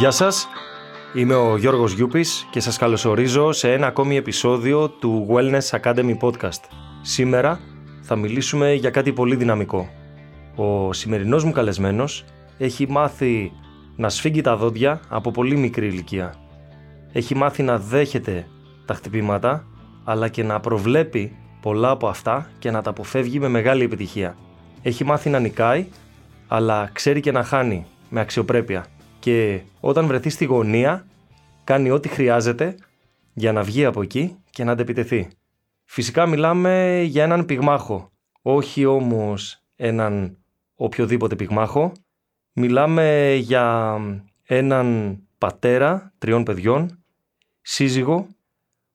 Γεια 0.00 0.10
σας, 0.10 0.48
είμαι 1.14 1.34
ο 1.34 1.56
Γιώργος 1.56 1.92
Γιούπης 1.92 2.46
και 2.50 2.60
σας 2.60 2.78
καλωσορίζω 2.78 3.52
σε 3.52 3.72
ένα 3.72 3.86
ακόμη 3.86 4.16
επεισόδιο 4.16 4.88
του 4.88 5.26
Wellness 5.30 5.80
Academy 5.80 6.16
Podcast. 6.20 6.60
Σήμερα 7.02 7.60
θα 8.00 8.16
μιλήσουμε 8.16 8.72
για 8.72 8.90
κάτι 8.90 9.12
πολύ 9.12 9.36
δυναμικό. 9.36 9.88
Ο 10.56 10.92
σημερινός 10.92 11.44
μου 11.44 11.52
καλεσμένος 11.52 12.24
έχει 12.58 12.90
μάθει 12.90 13.52
να 13.96 14.08
σφίγγει 14.08 14.40
τα 14.40 14.56
δόντια 14.56 15.00
από 15.08 15.30
πολύ 15.30 15.56
μικρή 15.56 15.86
ηλικία. 15.86 16.34
Έχει 17.12 17.36
μάθει 17.36 17.62
να 17.62 17.78
δέχεται 17.78 18.46
τα 18.84 18.94
χτυπήματα, 18.94 19.66
αλλά 20.04 20.28
και 20.28 20.42
να 20.42 20.60
προβλέπει 20.60 21.36
πολλά 21.60 21.90
από 21.90 22.08
αυτά 22.08 22.50
και 22.58 22.70
να 22.70 22.82
τα 22.82 22.90
αποφεύγει 22.90 23.38
με 23.38 23.48
μεγάλη 23.48 23.84
επιτυχία. 23.84 24.36
Έχει 24.82 25.04
μάθει 25.04 25.30
να 25.30 25.38
νικάει, 25.38 25.86
αλλά 26.48 26.90
ξέρει 26.92 27.20
και 27.20 27.32
να 27.32 27.42
χάνει 27.42 27.86
με 28.08 28.20
αξιοπρέπεια. 28.20 28.86
Και 29.20 29.60
όταν 29.80 30.06
βρεθεί 30.06 30.28
στη 30.28 30.44
γωνία, 30.44 31.06
κάνει 31.64 31.90
ό,τι 31.90 32.08
χρειάζεται 32.08 32.74
για 33.32 33.52
να 33.52 33.62
βγει 33.62 33.84
από 33.84 34.02
εκεί 34.02 34.36
και 34.50 34.64
να 34.64 34.72
αντεπιτεθεί. 34.72 35.28
Φυσικά 35.84 36.26
μιλάμε 36.26 37.02
για 37.02 37.22
έναν 37.22 37.44
πυγμάχο, 37.44 38.12
όχι 38.42 38.84
όμως 38.84 39.62
έναν 39.76 40.36
οποιοδήποτε 40.74 41.36
πυγμάχο. 41.36 41.92
Μιλάμε 42.52 43.34
για 43.34 43.96
έναν 44.42 45.18
πατέρα 45.38 46.12
τριών 46.18 46.44
παιδιών, 46.44 47.04
σύζυγο, 47.60 48.26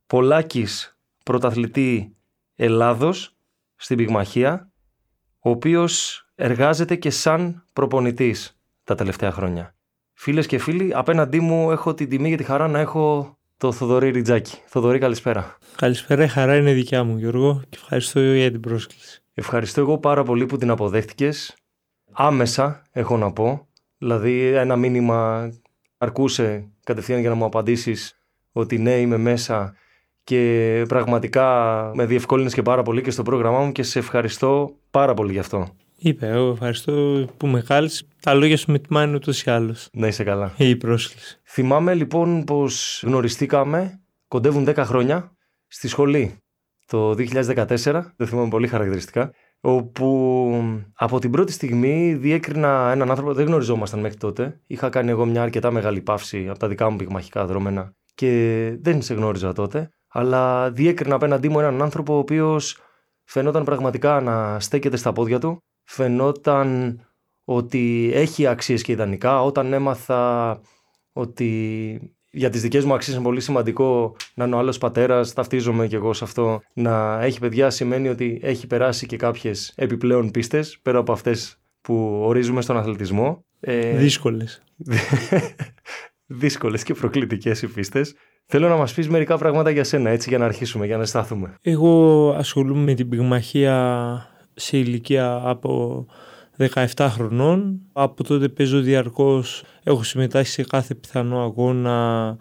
πολλάκης 0.08 0.98
πρωταθλητή 1.24 2.16
Ελλάδος 2.56 3.36
στην 3.76 3.98
πυγμαχία, 3.98 4.72
ο 5.40 5.50
οποίος 5.50 6.26
εργάζεται 6.36 6.96
και 6.96 7.10
σαν 7.10 7.66
προπονητής 7.74 8.60
τα 8.84 8.96
τελευταία 8.96 9.32
χρόνια. 9.32 9.75
Φίλες 10.18 10.46
και 10.46 10.58
φίλοι, 10.58 10.92
απέναντί 10.96 11.40
μου 11.40 11.72
έχω 11.72 11.94
την 11.94 12.10
τιμή 12.10 12.30
και 12.30 12.36
τη 12.36 12.44
χαρά 12.44 12.68
να 12.68 12.80
έχω 12.80 13.38
το 13.58 13.72
Θοδωρή 13.72 14.10
Ριτζάκη. 14.10 14.58
Θοδωρή, 14.66 15.00
καλησπέρα. 15.00 15.58
Καλησπέρα, 15.76 16.24
η 16.24 16.28
χαρά 16.28 16.56
είναι 16.56 16.74
δικιά 16.74 17.04
μου 17.04 17.18
Γιώργο 17.18 17.62
και 17.70 17.78
ευχαριστώ 17.82 18.20
για 18.20 18.52
την 18.52 18.60
πρόσκληση. 18.60 19.24
Ευχαριστώ 19.34 19.82
εγώ 19.82 19.98
πάρα 19.98 20.24
πολύ 20.24 20.46
που 20.46 20.58
την 20.58 20.70
αποδέχτηκες. 20.70 21.56
Άμεσα 22.12 22.82
έχω 22.92 23.18
να 23.18 23.32
πω. 23.32 23.68
Δηλαδή 23.98 24.46
ένα 24.46 24.76
μήνυμα 24.76 25.52
αρκούσε 25.98 26.70
κατευθείαν 26.84 27.20
για 27.20 27.30
να 27.30 27.36
μου 27.36 27.46
απαντήσεις 27.46 28.20
ότι 28.52 28.78
ναι 28.78 29.00
είμαι 29.00 29.18
μέσα 29.18 29.76
και 30.24 30.84
πραγματικά 30.88 31.46
με 31.96 32.06
διευκόλυνες 32.06 32.54
και 32.54 32.62
πάρα 32.62 32.84
πολύ 32.84 33.02
και 33.02 33.12
στο 33.12 33.24
πρόγραμμά 33.24 33.60
μου 33.60 33.72
και 33.72 33.84
σε 33.84 34.00
ευχαριστώ 34.00 34.76
πάρα 34.92 35.14
πολύ 35.14 35.32
γι' 35.32 35.40
αυτό. 35.40 35.76
Είπε, 36.06 36.28
εγώ 36.28 36.50
ευχαριστώ 36.50 37.26
που 37.38 37.48
με 37.48 37.62
κάλεσε. 37.62 38.08
Τα 38.22 38.34
λόγια 38.34 38.58
σου 38.58 38.72
με 38.72 38.80
τιμάνε 38.80 39.16
ούτως 39.16 39.44
ή 39.44 39.50
άλλως. 39.50 39.90
Να 39.94 40.08
είσαι 40.08 40.24
καλά. 40.24 40.54
Η 40.58 40.76
πρόσκληση. 40.76 41.40
Θυμάμαι 41.44 41.94
λοιπόν 41.94 42.44
πως 42.44 43.04
γνωριστήκαμε 43.06 44.02
κοντεύουν 44.28 44.68
10 44.68 44.76
χρόνια 44.76 45.36
στη 45.68 45.88
σχολή 45.88 46.38
το 46.86 47.10
2014, 47.12 47.66
δεν 48.16 48.28
θυμάμαι 48.28 48.50
πολύ 48.50 48.68
χαρακτηριστικά, 48.68 49.32
όπου 49.60 50.64
από 50.94 51.20
την 51.20 51.32
πρώτη 51.32 51.52
στιγμή 51.52 52.14
διέκρινα 52.14 52.92
έναν 52.92 53.10
άνθρωπο, 53.10 53.34
δεν 53.34 53.46
γνωριζόμασταν 53.46 54.00
μέχρι 54.00 54.18
τότε. 54.18 54.62
Είχα 54.68 54.90
κάνει 54.90 55.10
εγώ 55.10 55.26
μια 55.26 55.42
αρκετά 55.42 55.72
μεγάλη 55.72 56.02
παύση 56.02 56.50
από 56.50 56.60
τα 56.60 56.68
δικά 56.68 56.90
μου 56.90 56.96
πυγμαχικά 56.96 57.46
δρόμενα 57.46 57.96
και 58.16 58.72
δεν 58.82 59.02
σε 59.02 59.14
γνώριζα 59.14 59.54
τότε 59.54 59.90
αλλά 60.08 60.72
διέκρινα 60.72 61.16
απέναντί 61.16 61.50
μου 61.50 61.60
έναν 61.60 61.82
άνθρωπο 61.82 62.16
ο 62.16 62.18
οποίος 62.18 62.78
φαινόταν 63.24 63.64
πραγματικά 63.64 64.22
να 64.22 64.60
στέκεται 64.60 64.98
στα 64.98 65.14
πόδια 65.14 65.40
του, 65.40 65.64
φαινόταν 65.86 67.00
ότι 67.46 68.12
έχει 68.14 68.48
αξίες 68.48 68.82
και 68.82 68.92
ιδανικά. 68.92 69.44
Όταν 69.44 69.74
έμαθα 69.74 70.62
ότι 71.14 72.00
για 72.32 72.50
τις 72.50 72.62
δικές 72.62 72.86
μου 72.86 72.94
αξίες 72.94 73.16
είναι 73.16 73.26
πολύ 73.26 73.42
σημαντικό 73.42 74.16
να 74.34 74.46
είναι 74.46 74.56
ο 74.56 74.58
άλλος 74.58 74.78
πατέρας, 74.78 75.34
ταυτίζομαι 75.34 75.88
και 75.88 75.96
εγώ 75.96 76.14
σε 76.14 76.24
αυτό, 76.24 76.62
να 76.74 77.22
έχει 77.22 77.40
παιδιά 77.40 77.70
σημαίνει 77.70 78.08
ότι 78.08 78.40
έχει 78.44 78.68
περάσει 78.68 79.06
και 79.06 79.18
κάποιες 79.18 79.74
επιπλέον 79.76 80.32
πίστες, 80.32 80.80
πέρα 80.82 80.98
από 80.98 81.12
αυτές 81.12 81.58
που 81.82 82.22
ορίζουμε 82.24 82.62
στον 82.62 82.78
αθλητισμό. 82.78 83.46
Ε, 83.60 83.98
δύσκολες. 83.98 84.64
Δύσκολες 86.28 86.84
και 86.84 86.94
προκλητικές 86.94 87.62
οι 87.62 87.68
πίστες. 87.68 88.16
Θέλω 88.46 88.70
να 88.70 88.76
μας 88.76 88.94
πεις 88.94 89.10
μερικά 89.10 89.38
πράγματα 89.38 89.70
για 89.70 89.84
σένα, 89.84 90.10
έτσι 90.10 90.30
για 90.30 90.38
να 90.38 90.46
αρχίσουμε, 90.46 90.86
για 90.86 90.98
να 90.98 91.06
στάθουμε. 91.06 91.56
Εγώ 91.62 92.30
ασχολούμαι 92.38 92.84
με 92.84 92.94
την 92.94 93.10
πυγμαχία 93.10 94.35
σε 94.56 94.78
ηλικία 94.78 95.42
από 95.44 96.06
17 96.58 97.08
χρονών. 97.12 97.80
Από 97.94 98.24
τότε 98.24 98.48
παίζω 98.50 98.80
διαρκώς, 98.80 99.64
έχω 99.84 100.04
συμμετάσχει 100.04 100.54
σε 100.54 100.64
κάθε 100.64 100.96
πιθανό 100.96 101.42
αγώνα 101.42 102.38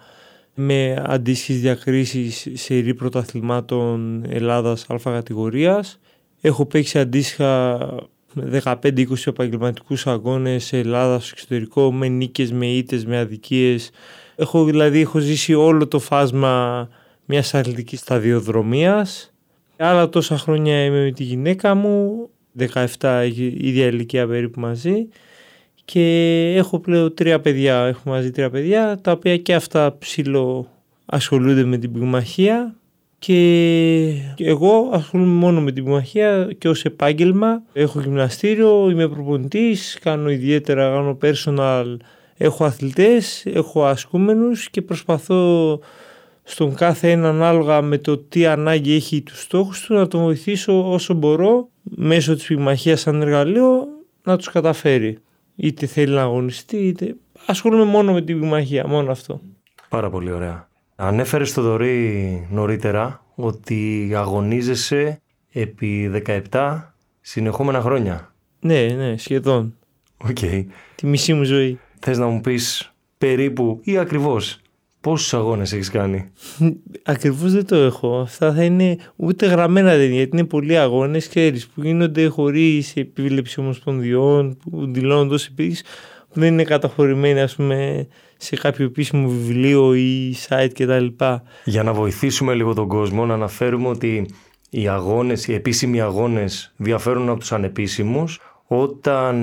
με 0.55 1.03
αντίστοιχες 1.05 1.61
διακρίσεις 1.61 2.47
σε 2.53 2.79
ρή 2.79 2.93
πρωταθλημάτων 2.93 4.23
Ελλάδας 4.29 4.85
α 4.89 4.97
κατηγορίας. 5.03 5.99
Έχω 6.41 6.65
παίξει 6.65 6.99
αντίστοιχα 6.99 7.77
15-20 8.63 9.05
επαγγελματικούς 9.25 10.07
αγώνες 10.07 10.65
σε 10.65 10.77
Ελλάδα 10.77 11.19
στο 11.19 11.29
εξωτερικό 11.33 11.93
με 11.93 12.07
νίκες, 12.07 12.51
με 12.51 12.67
ήττες, 12.67 13.05
με 13.05 13.17
αδικίες 13.17 13.91
Έχω 14.35 14.63
δηλαδή 14.63 14.99
έχω 14.99 15.19
ζήσει 15.19 15.53
όλο 15.53 15.87
το 15.87 15.99
φάσμα 15.99 16.87
μιας 17.25 17.53
αθλητικής 17.53 17.99
σταδιοδρομίας. 17.99 19.33
Άλλα 19.77 20.09
τόσα 20.09 20.37
χρόνια 20.37 20.83
είμαι 20.83 21.03
με 21.03 21.11
τη 21.11 21.23
γυναίκα 21.23 21.75
μου, 21.75 22.29
17 22.99 23.29
ίδια 23.57 23.85
ηλικία 23.85 24.27
περίπου 24.27 24.59
μαζί 24.59 25.07
και 25.85 26.53
έχω 26.57 26.79
πλέον 26.79 27.13
τρία 27.13 27.39
παιδιά, 27.39 27.85
έχω 27.85 28.09
μαζί 28.09 28.31
τρία 28.31 28.49
παιδιά 28.49 28.99
τα 29.01 29.11
οποία 29.11 29.37
και 29.37 29.55
αυτά 29.55 29.97
ψηλό 29.97 30.67
ασχολούνται 31.05 31.63
με 31.63 31.77
την 31.77 31.91
πυγμαχία 31.91 32.75
και 33.19 33.33
εγώ 34.37 34.89
ασχολούμαι 34.91 35.33
μόνο 35.33 35.61
με 35.61 35.71
την 35.71 35.83
πυγμαχία 35.83 36.49
και 36.57 36.69
ως 36.69 36.85
επάγγελμα. 36.85 37.63
Έχω 37.73 37.99
γυμναστήριο, 37.99 38.89
είμαι 38.89 39.07
προπονητής, 39.07 39.97
κάνω 40.01 40.29
ιδιαίτερα, 40.29 40.89
κάνω 40.89 41.17
personal 41.21 41.97
έχω 42.37 42.65
αθλητές, 42.65 43.45
έχω 43.45 43.85
ασκούμενους 43.85 44.69
και 44.69 44.81
προσπαθώ 44.81 45.79
στον 46.47 46.75
κάθε 46.75 47.11
έναν 47.11 47.25
ανάλογα 47.25 47.81
με 47.81 47.97
το 47.97 48.17
τι 48.17 48.45
ανάγκη 48.45 48.93
έχει 48.93 49.21
τους 49.21 49.41
στόχους 49.41 49.81
του 49.81 49.93
να 49.93 50.07
τον 50.07 50.21
βοηθήσω 50.21 50.91
όσο 50.91 51.13
μπορώ 51.13 51.69
μέσω 51.83 52.35
της 52.35 52.45
πυγμαχίας 52.45 52.99
σαν 52.99 53.21
εργαλείο 53.21 53.87
να 54.23 54.37
τους 54.37 54.49
καταφέρει. 54.49 55.17
Είτε 55.55 55.85
θέλει 55.85 56.13
να 56.13 56.21
αγωνιστεί 56.21 56.77
είτε 56.77 57.15
ασχολούμαι 57.45 57.83
μόνο 57.83 58.13
με 58.13 58.21
την 58.21 58.39
πυγμαχία, 58.39 58.87
μόνο 58.87 59.11
αυτό. 59.11 59.41
Πάρα 59.89 60.09
πολύ 60.09 60.31
ωραία. 60.31 60.67
Ανέφερες 60.95 61.49
στο 61.49 61.61
Δωρή 61.61 62.47
νωρίτερα 62.51 63.25
ότι 63.35 64.11
αγωνίζεσαι 64.15 65.21
επί 65.51 66.23
17 66.51 66.81
συνεχόμενα 67.21 67.81
χρόνια. 67.81 68.33
Ναι, 68.59 68.85
ναι, 68.85 69.17
σχεδόν. 69.17 69.77
Okay. 70.27 70.65
Τη 70.95 71.07
μισή 71.07 71.33
μου 71.33 71.43
ζωή. 71.43 71.79
Θες 71.99 72.17
να 72.17 72.27
μου 72.27 72.41
πεις 72.41 72.93
περίπου 73.17 73.79
ή 73.83 73.97
ακριβώς 73.97 74.59
πόσους 75.05 75.33
αγώνες 75.33 75.73
έχεις 75.73 75.89
κάνει; 75.89 76.31
Ακριβώς 77.03 77.51
δεν 77.51 77.65
το 77.65 77.75
έχω. 77.75 78.19
Αυτά 78.19 78.53
θα 78.53 78.63
είναι 78.63 78.97
ούτε 79.15 79.45
γραμμένα 79.45 79.95
δεν 79.95 80.05
είναι 80.05 80.15
γιατί 80.15 80.37
είναι 80.37 80.45
πολλοί 80.45 80.77
αγώνες 80.77 81.27
ξέρεις, 81.27 81.67
που 81.67 81.81
γίνονται 81.81 82.27
χωρίς 82.27 82.95
επίβλεψη 82.95 83.59
ομοσπονδιών 83.59 84.57
που 84.57 84.91
δηλώνουν 84.91 85.29
τόσο 85.29 85.47
επίσης 85.51 85.83
που 86.33 86.39
δεν 86.39 86.53
είναι 86.53 86.63
καταχωρημένοι 86.63 87.41
ας 87.41 87.55
πούμε 87.55 88.07
σε 88.37 88.55
κάποιο 88.55 88.85
επίσημο 88.85 89.27
βιβλίο 89.27 89.93
ή 89.93 90.35
site 90.47 90.69
κτλ. 90.73 91.05
Για 91.65 91.83
να 91.83 91.93
βοηθήσουμε 91.93 92.53
λίγο 92.53 92.73
τον 92.73 92.87
κόσμο 92.87 93.25
να 93.25 93.33
αναφέρουμε 93.33 93.87
ότι 93.87 94.29
οι 94.69 94.87
αγώνες, 94.87 95.47
οι 95.47 95.53
επίσημοι 95.53 96.01
αγώνες 96.01 96.73
διαφέρουν 96.77 97.29
από 97.29 97.39
τους 97.39 97.51
ανεπίσημους 97.51 98.39
όταν, 98.67 99.35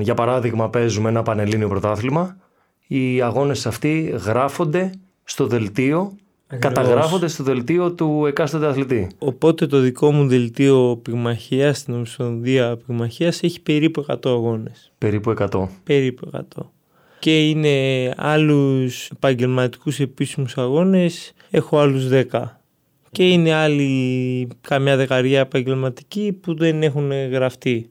για 0.00 0.14
παράδειγμα, 0.14 0.70
παίζουμε 0.70 1.08
ένα 1.08 1.22
πανελλήνιο 1.22 1.68
πρωτάθλημα, 1.68 2.36
οι 2.86 3.22
αγώνες 3.22 3.66
αυτοί 3.66 4.14
γράφονται 4.24 4.90
στο 5.30 5.46
δελτίο, 5.46 6.12
καταγράφονται 6.58 7.28
στο 7.28 7.42
δελτίο 7.42 7.92
του 7.92 8.24
εκάστοτε 8.26 8.66
αθλητή. 8.66 9.08
Οπότε 9.18 9.66
το 9.66 9.80
δικό 9.80 10.12
μου 10.12 10.26
δελτίο 10.26 11.00
πυγμαχίας 11.02 11.78
στην 11.78 11.94
Ομοσπονδία 11.94 12.76
Πυγμαχίας 12.76 13.42
έχει 13.42 13.60
περίπου 13.60 14.04
100 14.08 14.14
αγώνες. 14.24 14.92
Περίπου 14.98 15.30
100. 15.30 15.68
Περίπου 15.84 16.30
100. 16.32 16.40
Και 17.18 17.48
είναι 17.48 17.74
άλλους 18.16 19.10
επαγγελματικούς 19.10 20.00
επίσημους 20.00 20.58
αγώνες, 20.58 21.32
έχω 21.50 21.78
άλλους 21.78 22.08
10. 22.08 22.60
Και 23.10 23.28
είναι 23.28 23.52
άλλοι 23.52 24.48
καμιά 24.60 24.96
δεκαριά 24.96 25.40
επαγγελματικοί 25.40 26.32
που 26.32 26.54
δεν 26.56 26.82
έχουν 26.82 27.12
γραφτεί. 27.30 27.90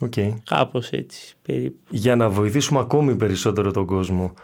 Okay. 0.00 0.34
Κάπως 0.44 0.90
έτσι 0.90 1.34
περίπου. 1.42 1.78
Για 1.90 2.16
να 2.16 2.28
βοηθήσουμε 2.28 2.80
ακόμη 2.80 3.16
περισσότερο 3.16 3.70
τον 3.70 3.86
κόσμο, 3.86 4.34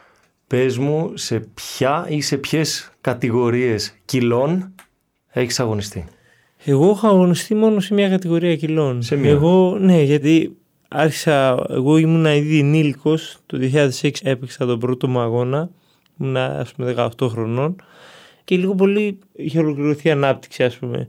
πες 0.47 0.79
μου 0.79 1.11
σε 1.15 1.41
ποια 1.55 2.07
ή 2.09 2.21
σε 2.21 2.37
ποιες 2.37 2.93
κατηγορίες 3.01 3.95
κιλών 4.05 4.75
έχεις 5.31 5.61
αγωνιστεί; 5.61 6.05
Εγώ 6.65 6.91
έχω 6.91 7.07
αγωνιστεί 7.07 7.55
μόνο 7.55 7.81
σε 7.81 7.95
μια 7.95 8.09
κατηγορία 8.09 8.57
κιλών. 8.57 9.03
Σε 9.03 9.17
μια. 9.17 9.31
Εγώ, 9.31 9.77
ναι, 9.81 10.03
γιατί 10.03 10.57
άρχισα, 10.89 11.67
εγώ 11.69 11.97
ήμουν 11.97 12.25
ήδη 12.25 12.59
ενήλικος, 12.59 13.39
το 13.47 13.59
2006 14.01 14.11
έπαιξα 14.23 14.67
τον 14.67 14.79
πρώτο 14.79 15.09
μου 15.09 15.19
αγώνα 15.21 15.71
ήμουν 16.21 16.37
ας 16.37 16.73
πούμε 16.73 16.95
18 16.97 17.29
χρονών 17.29 17.77
και 18.45 18.57
λίγο 18.57 18.75
πολύ 18.75 19.19
είχε 19.33 19.59
ολοκληρωθεί 19.59 20.09
η 20.09 20.11
ανάπτυξη 20.11 20.65
ας 20.65 20.77
πούμε. 20.77 21.09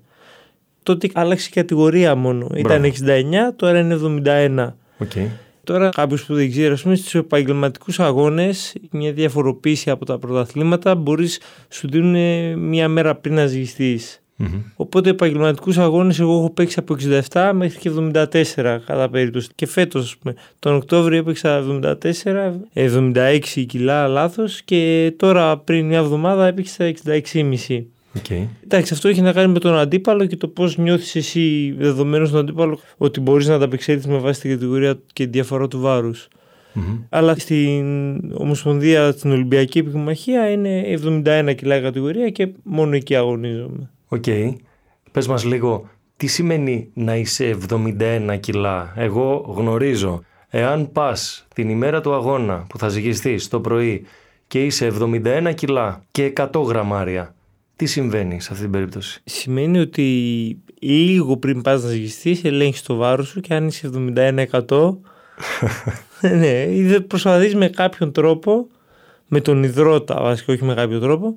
Τότε 0.84 1.10
άλλαξε 1.14 1.48
η 1.52 1.54
κατηγορία 1.54 2.16
μόνο. 2.16 2.48
Ήταν 2.56 2.84
69, 2.84 2.94
τώρα 3.56 3.80
είναι 3.80 3.98
71. 4.26 4.74
Okay. 5.00 5.28
Τώρα 5.68 5.90
κάποιος 5.90 6.26
που 6.26 6.34
δεν 6.34 6.50
ξέρει, 6.52 6.74
ας 6.74 6.82
πούμε, 6.82 6.96
στους 6.96 7.16
επαγγελματικούς 7.16 8.00
αγώνες, 8.00 8.76
μια 8.92 9.12
διαφοροποίηση 9.12 9.90
από 9.90 10.06
τα 10.06 10.18
πρωταθλήματα, 10.20 10.96
μπορείς 10.96 11.40
σου 11.70 11.90
δίνουν 11.90 12.16
μια 12.60 12.88
μέρα 12.88 13.16
πριν 13.16 13.36
να 13.36 13.46
ζυγιστείς. 13.46 14.22
Mm-hmm. 14.40 14.62
Οπότε 14.76 15.10
επαγγελματικούς 15.10 15.78
αγώνες 15.78 16.20
εγώ 16.20 16.38
έχω 16.38 16.50
παίξει 16.50 16.80
από 16.80 16.96
67 17.32 17.52
μέχρι 17.54 17.80
και 17.80 17.92
74 18.14 18.80
κατά 18.86 19.10
περίπτωση. 19.12 19.50
Και 19.56 19.68
φέτος, 19.68 20.18
τον 20.60 20.76
Οκτώβριο 20.76 21.18
έπαιξα 21.18 21.58
74, 21.60 22.54
76 22.74 23.40
κιλά 23.68 24.08
λάθος 24.08 24.62
και 24.62 25.14
τώρα 25.18 25.58
πριν 25.58 25.86
μια 25.86 25.98
εβδομάδα 25.98 26.48
έπαιξα 26.48 26.94
66,5. 27.06 27.97
Okay. 28.18 28.48
Εντάξει, 28.64 28.94
αυτό 28.94 29.08
έχει 29.08 29.22
να 29.22 29.34
κάνει 29.34 29.52
με 29.54 29.60
τον 29.60 29.78
αντίπαλο 29.78 30.26
και 30.26 30.36
το 30.36 30.48
πώς 30.48 30.78
νιώθεις 30.78 31.16
εσύ 31.16 31.76
δεδομένο 31.78 32.26
στον 32.26 32.40
αντίπαλο 32.40 32.80
ότι 32.98 33.20
μπορείς 33.20 33.48
να 33.48 33.56
ανταπεξέλθεις 33.56 34.08
με 34.08 34.18
βάση 34.18 34.42
την 34.42 34.50
κατηγορία 34.50 35.00
και 35.14 35.24
τη 35.24 35.30
διαφορά 35.30 35.68
του 35.68 35.80
βάρους. 35.80 36.28
Mm-hmm. 36.76 37.04
Αλλά 37.10 37.36
στην 37.36 37.86
Ομοσπονδία, 38.34 39.12
στην 39.12 39.32
Ολυμπιακή 39.32 39.80
Πυγμαχία 39.80 40.50
είναι 40.50 41.00
71 41.26 41.54
κιλά 41.56 41.78
η 41.78 41.82
κατηγορία 41.82 42.30
και 42.30 42.48
μόνο 42.64 42.96
εκεί 42.96 43.16
αγωνίζομαι. 43.16 43.90
OK. 44.08 44.24
Okay. 44.28 44.54
Πες 45.12 45.28
μας 45.28 45.46
λίγο, 45.46 45.90
τι 46.18 46.28
σημαίνει 46.28 46.90
να 46.94 47.16
είσαι 47.16 47.58
71 47.70 48.38
κιλά; 48.40 48.94
Εγώ 48.96 49.54
γνωρίζω, 49.56 50.22
εάν 50.50 50.92
πας 50.92 51.48
την 51.56 51.70
ημέρα 51.70 52.02
του 52.02 52.14
αγώνα 52.14 52.66
που 52.70 52.78
θα 52.78 52.88
ζυγιστείς 52.88 53.48
το 53.48 53.60
πρωί 53.60 54.06
και 54.48 54.66
είσαι 54.66 54.92
71 55.02 55.52
κιλά 55.56 56.04
και 56.12 56.34
100 56.36 56.64
γραμμάρια, 56.68 57.36
τι 57.78 57.86
συμβαίνει 57.86 58.42
σε 58.42 58.50
αυτή 58.52 58.64
την 58.64 58.72
περίπτωση; 58.72 59.22
Σημαίνει 59.24 59.80
ότι 59.80 60.58
λίγο 60.80 61.38
πριν 61.38 61.62
πας 61.62 61.84
να 61.84 61.90
ζυγιστείς 61.90 62.44
ελέγχεις 62.44 62.84
το 62.84 62.96
βάρος 62.96 63.28
σου 63.28 63.40
και 63.40 63.54
αν 63.54 63.68
είσαι 63.68 63.90
71% 64.68 64.98
ναι, 66.40 66.62
ή 66.62 67.02
προσπαθείς 67.02 67.56
με 67.56 67.68
κάποιον 67.68 68.12
τρόπο 68.12 68.68
με 69.28 69.42
τον 69.42 69.64
υδρότα 69.64 70.22
βασικά 70.22 70.54
όχι 70.54 70.64
με 70.64 70.74
κάποιο 70.74 71.00
τρόπο 71.00 71.36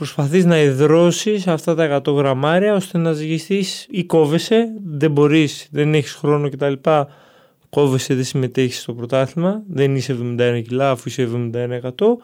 προσπαθείς 0.00 0.44
να 0.44 0.60
υδρώσεις 0.60 1.46
αυτά 1.46 1.74
τα 1.74 2.02
100 2.04 2.14
γραμμάρια 2.14 2.74
ώστε 2.74 2.98
να 2.98 3.12
ζυγιστείς 3.12 3.86
ή 3.90 4.04
κόβεσαι, 4.04 4.68
δεν 4.84 5.10
μπορείς, 5.10 5.68
δεν 5.70 5.94
έχεις 5.94 6.12
χρόνο 6.12 6.48
κτλ. 6.48 6.72
Κόβεσαι, 7.70 8.14
δεν 8.14 8.24
συμμετέχεις 8.24 8.80
στο 8.80 8.92
πρωτάθλημα, 8.92 9.62
δεν 9.68 9.96
είσαι 9.96 10.16
71 10.38 10.62
κιλά 10.68 10.90
αφού 10.90 11.08
είσαι 11.08 11.28
71% 11.52 12.16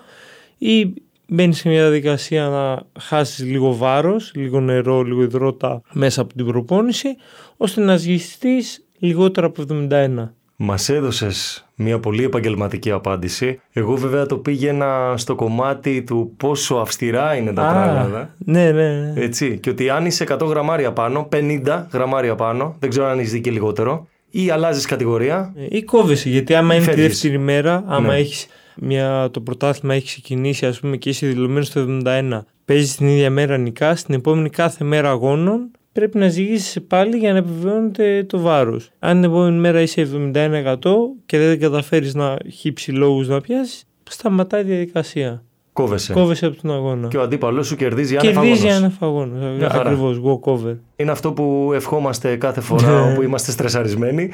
ή 0.59 0.95
μπαίνει 1.27 1.55
σε 1.55 1.69
μια 1.69 1.81
διαδικασία 1.81 2.49
να 2.49 2.83
χάσεις 3.01 3.45
λίγο 3.45 3.77
βάρος, 3.77 4.33
λίγο 4.35 4.61
νερό, 4.61 5.03
λίγο 5.03 5.23
υδρότα 5.23 5.81
μέσα 5.93 6.21
από 6.21 6.35
την 6.35 6.47
προπόνηση 6.47 7.09
ώστε 7.57 7.81
να 7.81 7.97
ζυγιστείς 7.97 8.85
λιγότερο 8.99 9.47
από 9.47 9.63
71. 9.91 10.31
Μας 10.59 10.89
έδωσες 10.89 11.67
μια 11.75 11.99
πολύ 11.99 12.25
επαγγελματική 12.25 12.91
απάντηση. 12.91 13.61
Εγώ 13.73 13.97
βέβαια 13.97 14.27
το 14.27 14.37
πήγαινα 14.37 15.15
στο 15.17 15.35
κομμάτι 15.35 16.03
του 16.03 16.35
πόσο 16.37 16.75
αυστηρά 16.75 17.35
είναι 17.35 17.53
τα 17.53 17.63
πράγματα. 17.63 18.35
Ναι, 18.39 18.71
ναι, 18.71 18.91
ναι. 18.91 19.13
Έτσι. 19.23 19.59
Και 19.59 19.71
ότι 19.71 19.91
αν 19.91 20.07
είσαι 20.07 20.25
100 20.29 20.47
γραμμάρια 20.47 20.93
πάνω, 20.93 21.29
50 21.33 21.87
γραμμάρια 21.93 22.35
πάνω, 22.35 22.77
δεν 22.79 22.91
ξέρω 22.91 23.07
αν 23.07 23.19
έχεις 23.19 23.33
δει 23.33 23.41
και 23.41 23.51
λιγότερο, 23.51 24.07
ή 24.31 24.51
αλλάζεις 24.51 24.87
κατηγορία. 24.87 25.53
Ε, 25.57 25.77
ή 25.77 25.83
κόβεσαι. 25.83 26.29
Γιατί 26.29 26.55
άμα 26.55 26.75
είναι 26.75 26.87
τη 26.87 27.01
δεύτερη 27.01 27.39
μέρα, 27.39 27.85
άμα 27.87 28.13
ναι. 28.13 28.19
έχεις 28.19 28.47
μια, 28.81 29.29
το 29.31 29.41
πρωτάθλημα 29.41 29.95
έχει 29.95 30.07
ξεκινήσει, 30.07 30.67
ας 30.67 30.81
πούμε, 30.81 30.97
και 30.97 31.09
είσαι 31.09 31.27
δηλωμένος 31.27 31.67
στο 31.67 32.01
71, 32.05 32.45
παίζεις 32.65 32.97
την 32.97 33.09
ίδια 33.09 33.31
μέρα 33.31 33.57
νικά, 33.57 33.97
στην 33.97 34.15
επόμενη 34.15 34.51
κάθε 34.51 34.85
μέρα 34.85 35.11
αγώνων 35.11 35.71
πρέπει 35.97 36.19
να 36.19 36.29
ζυγίσει 36.29 36.81
πάλι 36.81 37.17
για 37.17 37.33
να 37.33 37.39
επιβεβαιώνεται 37.39 38.25
το 38.25 38.39
βάρος. 38.39 38.91
Αν 38.99 39.21
την 39.21 39.31
επόμενη 39.31 39.59
μέρα 39.59 39.81
είσαι 39.81 40.01
71% 40.01 40.79
και 41.27 41.39
δεν 41.39 41.61
καταφέρεις 41.61 42.15
να 42.15 42.37
χύψεις 42.53 42.95
λόγους 42.95 43.29
να 43.29 43.41
πιάσεις, 43.41 43.85
σταματάει 44.11 44.61
η 44.61 44.65
διαδικασία. 44.65 45.43
Κόβεσαι. 45.73 46.13
Κόβεσαι 46.13 46.47
από 46.47 46.63
τον 46.63 46.73
αγώνα. 46.73 47.09
Και 47.09 47.17
ο 47.17 47.23
αντίπαλο 47.23 47.63
σου 47.63 47.77
κερδίζει 47.77 48.17
άνευ 48.17 48.35
Κερδίζει 48.35 48.69
άνευ 48.69 48.93
αγώνα. 48.99 49.69
Ακριβώς, 49.71 50.21
go 50.25 50.51
cover. 50.51 50.77
Είναι 50.97 51.11
αυτό 51.11 51.33
που 51.33 51.71
ευχόμαστε 51.75 52.37
κάθε 52.37 52.61
φορά 52.61 53.05
ναι. 53.05 53.13
όπου 53.13 53.23
είμαστε 53.23 53.51
στρεσαρισμένοι. 53.51 54.31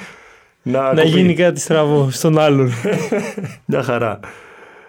Να, 0.63 0.93
να 0.93 1.03
γίνει 1.03 1.35
κάτι 1.35 1.61
στραβό 1.61 2.11
στον 2.11 2.39
άλλον. 2.39 2.71
Μια 3.67 3.83
χαρά. 3.83 4.21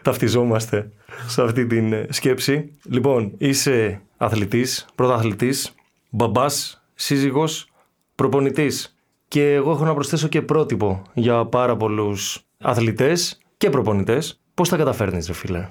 Ταυτιζόμαστε 0.01 0.89
σε 1.27 1.41
αυτή 1.41 1.65
την 1.67 1.93
σκέψη. 2.09 2.71
Λοιπόν, 2.83 3.33
είσαι 3.37 4.01
αθλητής, 4.17 4.85
πρωταθλητής, 4.95 5.73
μπαμπάς, 6.09 6.83
σύζυγος, 6.93 7.67
προπονητής. 8.15 8.97
Και 9.27 9.53
εγώ 9.53 9.71
έχω 9.71 9.85
να 9.85 9.93
προσθέσω 9.93 10.27
και 10.27 10.41
πρότυπο 10.41 11.01
για 11.13 11.45
πάρα 11.45 11.77
πολλούς 11.77 12.45
αθλητές 12.61 13.37
και 13.57 13.69
προπονητές. 13.69 14.41
Πώς 14.53 14.69
τα 14.69 14.77
καταφέρνεις, 14.77 15.27
ρε 15.27 15.33
φίλε; 15.33 15.69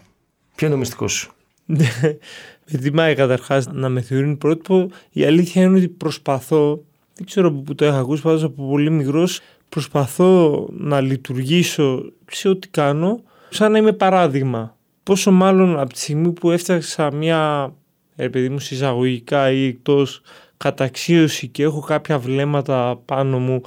Ποιο 0.54 0.66
είναι 0.66 0.74
το 0.74 0.80
μυστικό 0.80 1.08
σου; 1.08 1.32
με 2.70 2.78
τιμάει 2.82 3.14
καταρχάς 3.14 3.66
να 3.72 3.88
με 3.88 4.00
θεωρούν 4.00 4.38
πρότυπο. 4.38 4.90
Η 5.10 5.24
αλήθεια 5.24 5.62
είναι 5.62 5.76
ότι 5.76 5.88
προσπαθώ, 5.88 6.84
δεν 7.14 7.26
ξέρω 7.26 7.48
από 7.48 7.60
πού 7.60 7.74
το 7.74 7.84
έχω 7.84 7.96
ακούσει, 7.96 8.22
πάντως 8.22 8.42
από 8.42 8.68
πολύ 8.68 8.90
μικρός, 8.90 9.40
προσπαθώ 9.72 10.68
να 10.72 11.00
λειτουργήσω 11.00 12.12
σε 12.30 12.48
ό,τι 12.48 12.68
κάνω 12.68 13.22
σαν 13.48 13.72
να 13.72 13.78
είμαι 13.78 13.92
παράδειγμα. 13.92 14.76
Πόσο 15.02 15.30
μάλλον 15.30 15.78
από 15.78 15.92
τη 15.92 15.98
στιγμή 15.98 16.32
που 16.32 16.50
έφταξα 16.50 17.12
μια 17.14 17.72
επειδή 18.16 18.48
μου 18.48 18.58
συζαγωγικά 18.58 19.50
ή 19.50 19.66
εκτός 19.66 20.22
καταξίωση 20.56 21.48
και 21.48 21.62
έχω 21.62 21.80
κάποια 21.80 22.18
βλέμματα 22.18 23.00
πάνω 23.04 23.38
μου 23.38 23.60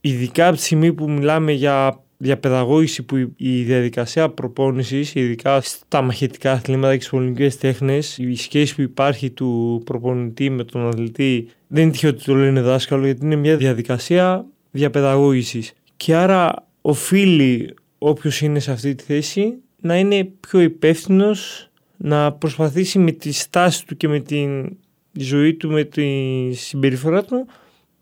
ειδικά 0.00 0.46
από 0.46 0.56
τη 0.56 0.62
στιγμή 0.62 0.92
που 0.92 1.10
μιλάμε 1.10 1.52
για 1.52 2.02
διαπαιδαγώγηση 2.16 3.02
που 3.02 3.16
η 3.36 3.62
διαδικασία 3.62 4.28
προπόνησης, 4.28 5.14
ειδικά 5.14 5.60
στα 5.60 6.02
μαχητικά 6.02 6.52
αθλήματα 6.52 6.94
και 6.94 7.00
στις 7.00 7.10
πολιτικές 7.10 7.58
τέχνες, 7.58 8.18
η 8.18 8.34
σχέση 8.34 8.74
που 8.74 8.80
υπάρχει 8.80 9.30
του 9.30 9.82
προπονητή 9.84 10.50
με 10.50 10.64
τον 10.64 10.86
αθλητή 10.86 11.48
δεν 11.66 11.82
είναι 11.82 11.92
τυχαίο 11.92 12.10
ότι 12.10 12.24
το 12.24 12.34
λένε 12.34 12.60
δάσκαλο 12.60 13.04
γιατί 13.04 13.24
είναι 13.24 13.36
μια 13.36 13.56
διαδικασία 13.56 14.46
διαπαιδαγώγησης. 14.70 15.72
Και 15.96 16.14
άρα 16.14 16.66
οφείλει 16.80 17.74
όποιος 17.98 18.40
είναι 18.40 18.58
σε 18.58 18.72
αυτή 18.72 18.94
τη 18.94 19.04
θέση 19.04 19.54
να 19.80 19.98
είναι 19.98 20.24
πιο 20.40 20.60
υπεύθυνος 20.60 21.70
να 21.96 22.32
προσπαθήσει 22.32 22.98
με 22.98 23.10
τη 23.10 23.32
στάση 23.32 23.86
του 23.86 23.96
και 23.96 24.08
με 24.08 24.20
τη 24.20 24.46
ζωή 25.12 25.54
του, 25.54 25.70
με 25.70 25.84
τη 25.84 26.06
συμπεριφορά 26.52 27.24
του 27.24 27.46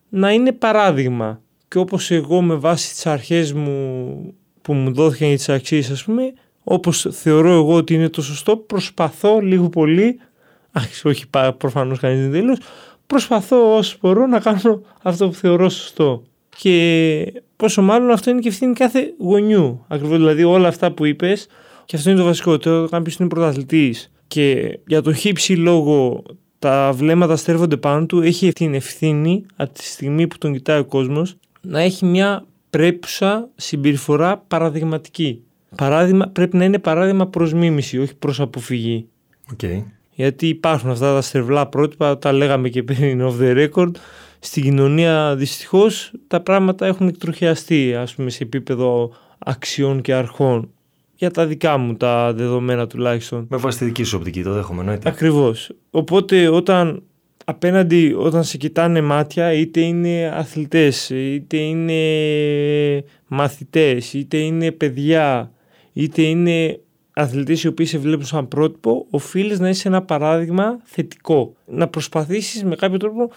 να 0.09 0.33
είναι 0.33 0.53
παράδειγμα. 0.53 1.41
Και 1.69 1.79
όπως 1.79 2.11
εγώ 2.11 2.43
με 2.43 2.55
βάση 2.55 2.91
τις 2.91 3.07
αρχές 3.07 3.53
μου 3.53 4.35
που 4.63 4.73
μου 4.73 4.93
δόθηκαν 4.93 5.29
για 5.29 5.37
τις 5.37 5.49
αξίες 5.49 5.91
ας 5.91 6.05
πούμε, 6.05 6.33
όπως 6.65 7.07
θεωρώ 7.11 7.53
εγώ 7.53 7.75
ότι 7.75 7.95
είναι 7.95 8.09
το 8.09 8.23
σωστό, 8.23 8.57
προσπαθώ 8.57 9.39
λίγο 9.39 9.69
πολύ, 9.69 10.21
όχι 11.05 11.27
προφανώς 11.59 11.99
κανείς 11.99 12.21
δεν 12.21 12.33
τέλος, 12.33 12.59
προσπαθώ 13.07 13.77
όσο 13.77 13.97
μπορώ 14.01 14.27
να 14.27 14.41
κάνω 14.41 14.83
αυτό 15.03 15.29
που 15.29 15.35
θεωρώ 15.35 15.69
σωστό. 15.69 16.23
Και 16.61 17.43
πόσο 17.57 17.83
μάλλον 17.83 18.11
αυτό 18.11 18.31
είναι 18.31 18.41
και 18.41 18.49
ευθύνη 18.49 18.73
κάθε 18.73 19.15
γονιού. 19.19 19.85
Ακριβώς 19.89 20.17
δηλαδή 20.17 20.45
όλα 20.45 20.69
αυτά 20.69 20.93
που 20.93 21.05
είπες, 21.05 21.47
και 21.85 21.97
αυτό 21.97 22.11
είναι 22.11 22.19
το 22.19 22.25
βασικότερο. 22.25 22.89
Κάποιο 22.89 23.15
είναι 23.21 23.29
πρωταθλητής 23.29 24.13
και 24.27 24.79
για 24.87 25.03
το 25.03 25.13
χύψη 25.13 25.57
λόγο 25.57 26.23
τα 26.59 26.93
βλέμματα 26.95 27.37
στρέφονται 27.37 27.77
πάνω 27.77 28.07
του, 28.07 28.21
έχει 28.21 28.53
την 28.53 28.75
ευθύνη 28.75 29.45
από 29.57 29.73
τη 29.73 29.85
στιγμή 29.85 30.27
που 30.27 30.39
τον 30.39 30.53
κοιτάει 30.53 30.79
ο 30.79 30.85
κόσμος 30.85 31.37
να 31.61 31.81
έχει 31.81 32.05
μια 32.05 32.45
πρέπουσα 32.71 33.49
συμπεριφορά 33.55 34.45
παραδειγματική. 34.49 35.43
Παράδειγμα, 35.77 36.29
πρέπει 36.29 36.57
να 36.57 36.65
είναι 36.65 36.79
παράδειγμα 36.79 37.27
προς 37.27 37.53
μίμηση, 37.53 37.99
όχι 37.99 38.15
προς 38.15 38.41
αποφυγή. 38.41 39.09
Okay. 39.57 39.83
Γιατί 40.15 40.49
υπάρχουν 40.49 40.91
αυτά 40.91 41.15
τα 41.15 41.21
στρεβλά 41.21 41.67
πρότυπα, 41.67 42.19
τα 42.19 42.33
λέγαμε 42.33 42.69
και 42.69 42.83
πριν 42.83 43.23
off 43.23 43.41
the 43.41 43.69
record. 43.69 43.91
Στην 44.39 44.63
κοινωνία 44.63 45.35
δυστυχώς 45.37 46.13
τα 46.27 46.41
πράγματα 46.41 46.87
έχουν 46.87 47.09
εκτροχιαστεί, 47.09 47.95
ας 47.95 48.15
πούμε, 48.15 48.31
σε 48.31 48.43
επίπεδο 48.43 49.11
αξιών 49.39 50.01
και 50.01 50.15
αρχών 50.15 50.71
για 51.15 51.31
τα 51.31 51.47
δικά 51.47 51.77
μου 51.77 51.95
τα 51.97 52.33
δεδομένα 52.33 52.87
τουλάχιστον. 52.87 53.47
Με 53.51 53.57
βάση 53.57 53.79
τη 53.79 53.85
δική 53.85 54.05
σου 54.05 54.17
οπτική, 54.19 54.43
το 54.43 54.53
δέχομαι, 54.53 54.81
εννοείται. 54.81 55.09
Ακριβώς. 55.09 55.71
Οπότε 55.91 56.49
όταν 56.49 57.03
απέναντι, 57.45 58.15
όταν 58.19 58.45
σε 58.45 58.57
κοιτάνε 58.57 59.01
μάτια, 59.01 59.53
είτε 59.53 59.81
είναι 59.81 60.33
αθλητές, 60.35 61.11
είτε 61.11 61.57
είναι 61.57 63.05
μαθητές, 63.27 64.13
είτε 64.13 64.37
είναι 64.37 64.71
παιδιά, 64.73 65.53
είτε 65.93 66.23
είναι 66.23 66.81
αθλητές 67.13 67.63
οι 67.63 67.67
οποίοι 67.67 67.87
σε 67.87 67.99
βλέπουν 67.99 68.25
σαν 68.25 68.49
πρότυπο, 68.49 69.07
οφείλεις 69.11 69.61
να 69.61 69.69
είσαι 69.69 69.89
ένα 69.89 70.03
παράδειγμα 70.03 70.81
θετικό. 70.83 71.55
Να 71.67 71.89
προσπαθήσεις 71.89 72.65
με 72.65 72.77
κάποιο 72.77 72.99
τρόπο 72.99 73.31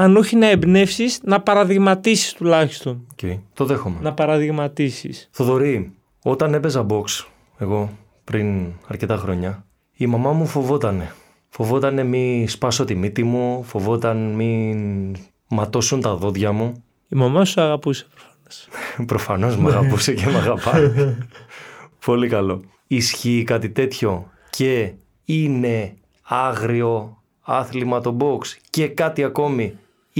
αν 0.00 0.16
όχι 0.16 0.36
να 0.36 0.46
εμπνεύσεις, 0.46 1.20
να 1.22 1.40
παραδειγματίσεις 1.40 2.32
τουλάχιστον. 2.32 3.06
Okay. 3.16 3.38
Το 3.54 3.64
δέχομαι. 3.64 3.96
Να 4.00 4.12
παραδειγματίσεις. 4.12 5.28
Θοδωρή, 5.30 5.92
όταν 6.22 6.54
έπαιζα 6.54 6.86
box, 6.88 7.04
εγώ 7.58 7.90
πριν 8.24 8.72
αρκετά 8.86 9.16
χρόνια, 9.16 9.64
η 9.96 10.06
μαμά 10.06 10.32
μου 10.32 10.46
φοβότανε. 10.46 11.12
Φοβόταν 11.48 12.06
μη 12.06 12.44
σπάσω 12.48 12.84
τη 12.84 12.94
μύτη 12.94 13.24
μου, 13.24 13.62
φοβόταν 13.62 14.16
μη 14.34 15.12
ματώσουν 15.48 16.00
τα 16.00 16.14
δόντια 16.14 16.52
μου. 16.52 16.84
Η 17.08 17.16
μαμά 17.16 17.44
σου 17.44 17.60
αγαπούσε 17.60 18.06
προφανώς. 18.14 18.68
Προφανώς 19.12 19.56
με 19.56 19.70
αγαπούσε 19.70 20.14
και 20.14 20.26
με 20.26 20.36
αγαπάει. 20.36 20.90
Πολύ 22.06 22.28
καλό. 22.28 22.62
Ισχύει 22.86 23.42
κάτι 23.46 23.70
τέτοιο 23.70 24.30
και 24.50 24.92
είναι 25.24 25.94
άγριο 26.22 27.22
άθλημα 27.40 28.00
το 28.00 28.16
box 28.20 28.46
και 28.70 28.88
κάτι 28.88 29.24
ακόμη 29.24 29.78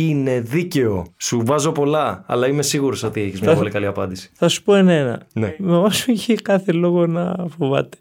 είναι 0.09 0.41
δίκαιο. 0.41 1.07
Σου 1.17 1.43
βάζω 1.45 1.73
πολλά, 1.73 2.25
αλλά 2.27 2.49
είμαι 2.49 2.63
σίγουρος 2.63 3.03
ότι 3.03 3.21
έχεις 3.21 3.41
μια 3.41 3.55
πολύ 3.55 3.71
καλή 3.71 3.87
απάντηση. 3.87 4.31
Θα 4.35 4.49
σου 4.49 4.63
πω 4.63 4.75
ένα-ένα. 4.75 5.27
Ναι. 5.33 5.47
Η 5.59 5.63
μαμά 5.63 5.91
σου 5.91 6.11
είχε 6.11 6.35
κάθε 6.35 6.73
λόγο 6.73 7.07
να 7.07 7.47
φοβάται. 7.59 7.99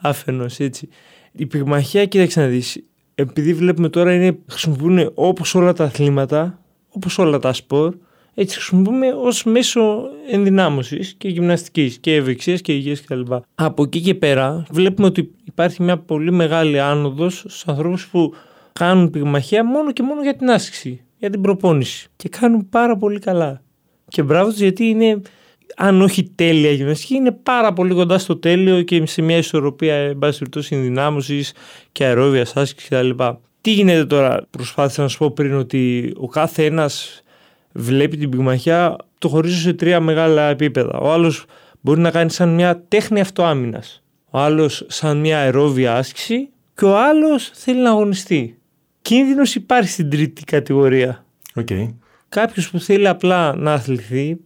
Αφενό 0.00 0.46
έτσι. 0.58 0.88
Η 1.32 1.46
πυγμαχία, 1.46 2.06
κοίταξε 2.06 2.40
να 2.40 2.46
δεις. 2.46 2.84
Επειδή 3.14 3.54
βλέπουμε 3.54 3.88
τώρα 3.88 4.14
είναι, 4.14 4.38
χρησιμοποιούν 4.48 5.10
όπως 5.14 5.54
όλα 5.54 5.72
τα 5.72 5.84
αθλήματα, 5.84 6.58
όπως 6.88 7.18
όλα 7.18 7.38
τα 7.38 7.52
σπορ, 7.52 7.94
έτσι 8.34 8.56
χρησιμοποιούμε 8.56 9.06
ως 9.12 9.44
μέσο 9.44 10.02
ενδυνάμωσης 10.30 11.14
και 11.18 11.28
γυμναστικής 11.28 11.98
και 11.98 12.14
ευεξίας 12.14 12.60
και 12.60 12.72
υγεία 12.72 12.94
κτλ. 12.94 13.20
Από 13.54 13.82
εκεί 13.82 14.00
και 14.00 14.14
πέρα 14.14 14.66
βλέπουμε 14.70 15.06
ότι 15.06 15.30
υπάρχει 15.44 15.82
μια 15.82 15.98
πολύ 15.98 16.32
μεγάλη 16.32 16.80
άνοδος 16.80 17.38
στους 17.38 17.66
ανθρώπους 17.66 18.06
που 18.06 18.34
κάνουν 18.72 19.10
πυγμαχία 19.10 19.64
μόνο 19.64 19.92
και 19.92 20.02
μόνο 20.02 20.22
για 20.22 20.36
την 20.36 20.50
άσκηση, 20.50 21.00
για 21.22 21.30
την 21.30 21.40
προπόνηση. 21.40 22.08
Και 22.16 22.28
κάνουν 22.28 22.68
πάρα 22.68 22.96
πολύ 22.96 23.18
καλά. 23.18 23.62
Και 24.08 24.22
μπράβο 24.22 24.50
τους 24.50 24.60
γιατί 24.60 24.84
είναι, 24.84 25.20
αν 25.76 26.02
όχι 26.02 26.24
τέλεια 26.34 26.70
γυμναστική, 26.70 27.14
είναι 27.14 27.32
πάρα 27.32 27.72
πολύ 27.72 27.94
κοντά 27.94 28.18
στο 28.18 28.36
τέλειο 28.36 28.82
και 28.82 29.06
σε 29.06 29.22
μια 29.22 29.36
ισορροπία 29.36 29.94
εν 29.94 30.18
πάση 30.18 30.38
περιπτώσει 30.38 30.74
ενδυνάμωσης 30.74 31.52
και 31.92 32.04
αερόβιας 32.04 32.56
άσκησης 32.56 32.88
κτλ. 32.88 33.10
Τι 33.60 33.72
γίνεται 33.72 34.04
τώρα, 34.04 34.46
προσπάθησα 34.50 35.02
να 35.02 35.08
σου 35.08 35.18
πω 35.18 35.30
πριν 35.30 35.54
ότι 35.54 36.12
ο 36.16 36.28
κάθε 36.28 36.64
ένας 36.64 37.22
βλέπει 37.72 38.16
την 38.16 38.30
πυγμαχία, 38.30 38.96
το 39.18 39.28
χωρίζω 39.28 39.60
σε 39.60 39.72
τρία 39.72 40.00
μεγάλα 40.00 40.48
επίπεδα. 40.48 40.98
Ο 40.98 41.12
άλλος 41.12 41.44
μπορεί 41.80 42.00
να 42.00 42.10
κάνει 42.10 42.30
σαν 42.30 42.54
μια 42.54 42.84
τέχνη 42.88 43.20
αυτοάμυνας. 43.20 44.02
Ο 44.30 44.38
άλλος 44.38 44.84
σαν 44.88 45.18
μια 45.18 45.38
αερόβια 45.38 45.94
άσκηση 45.94 46.48
και 46.74 46.84
ο 46.84 46.98
άλλος 46.98 47.50
θέλει 47.54 47.80
να 47.80 47.90
αγωνιστεί. 47.90 48.56
Κίνδυνος 49.02 49.54
υπάρχει 49.54 49.88
στην 49.88 50.10
τρίτη 50.10 50.44
κατηγορία. 50.44 51.24
Okay. 51.54 51.88
Κάποιος 52.28 52.70
που 52.70 52.80
θέλει 52.80 53.08
απλά 53.08 53.56
να 53.56 53.72
αθληθεί, 53.72 54.36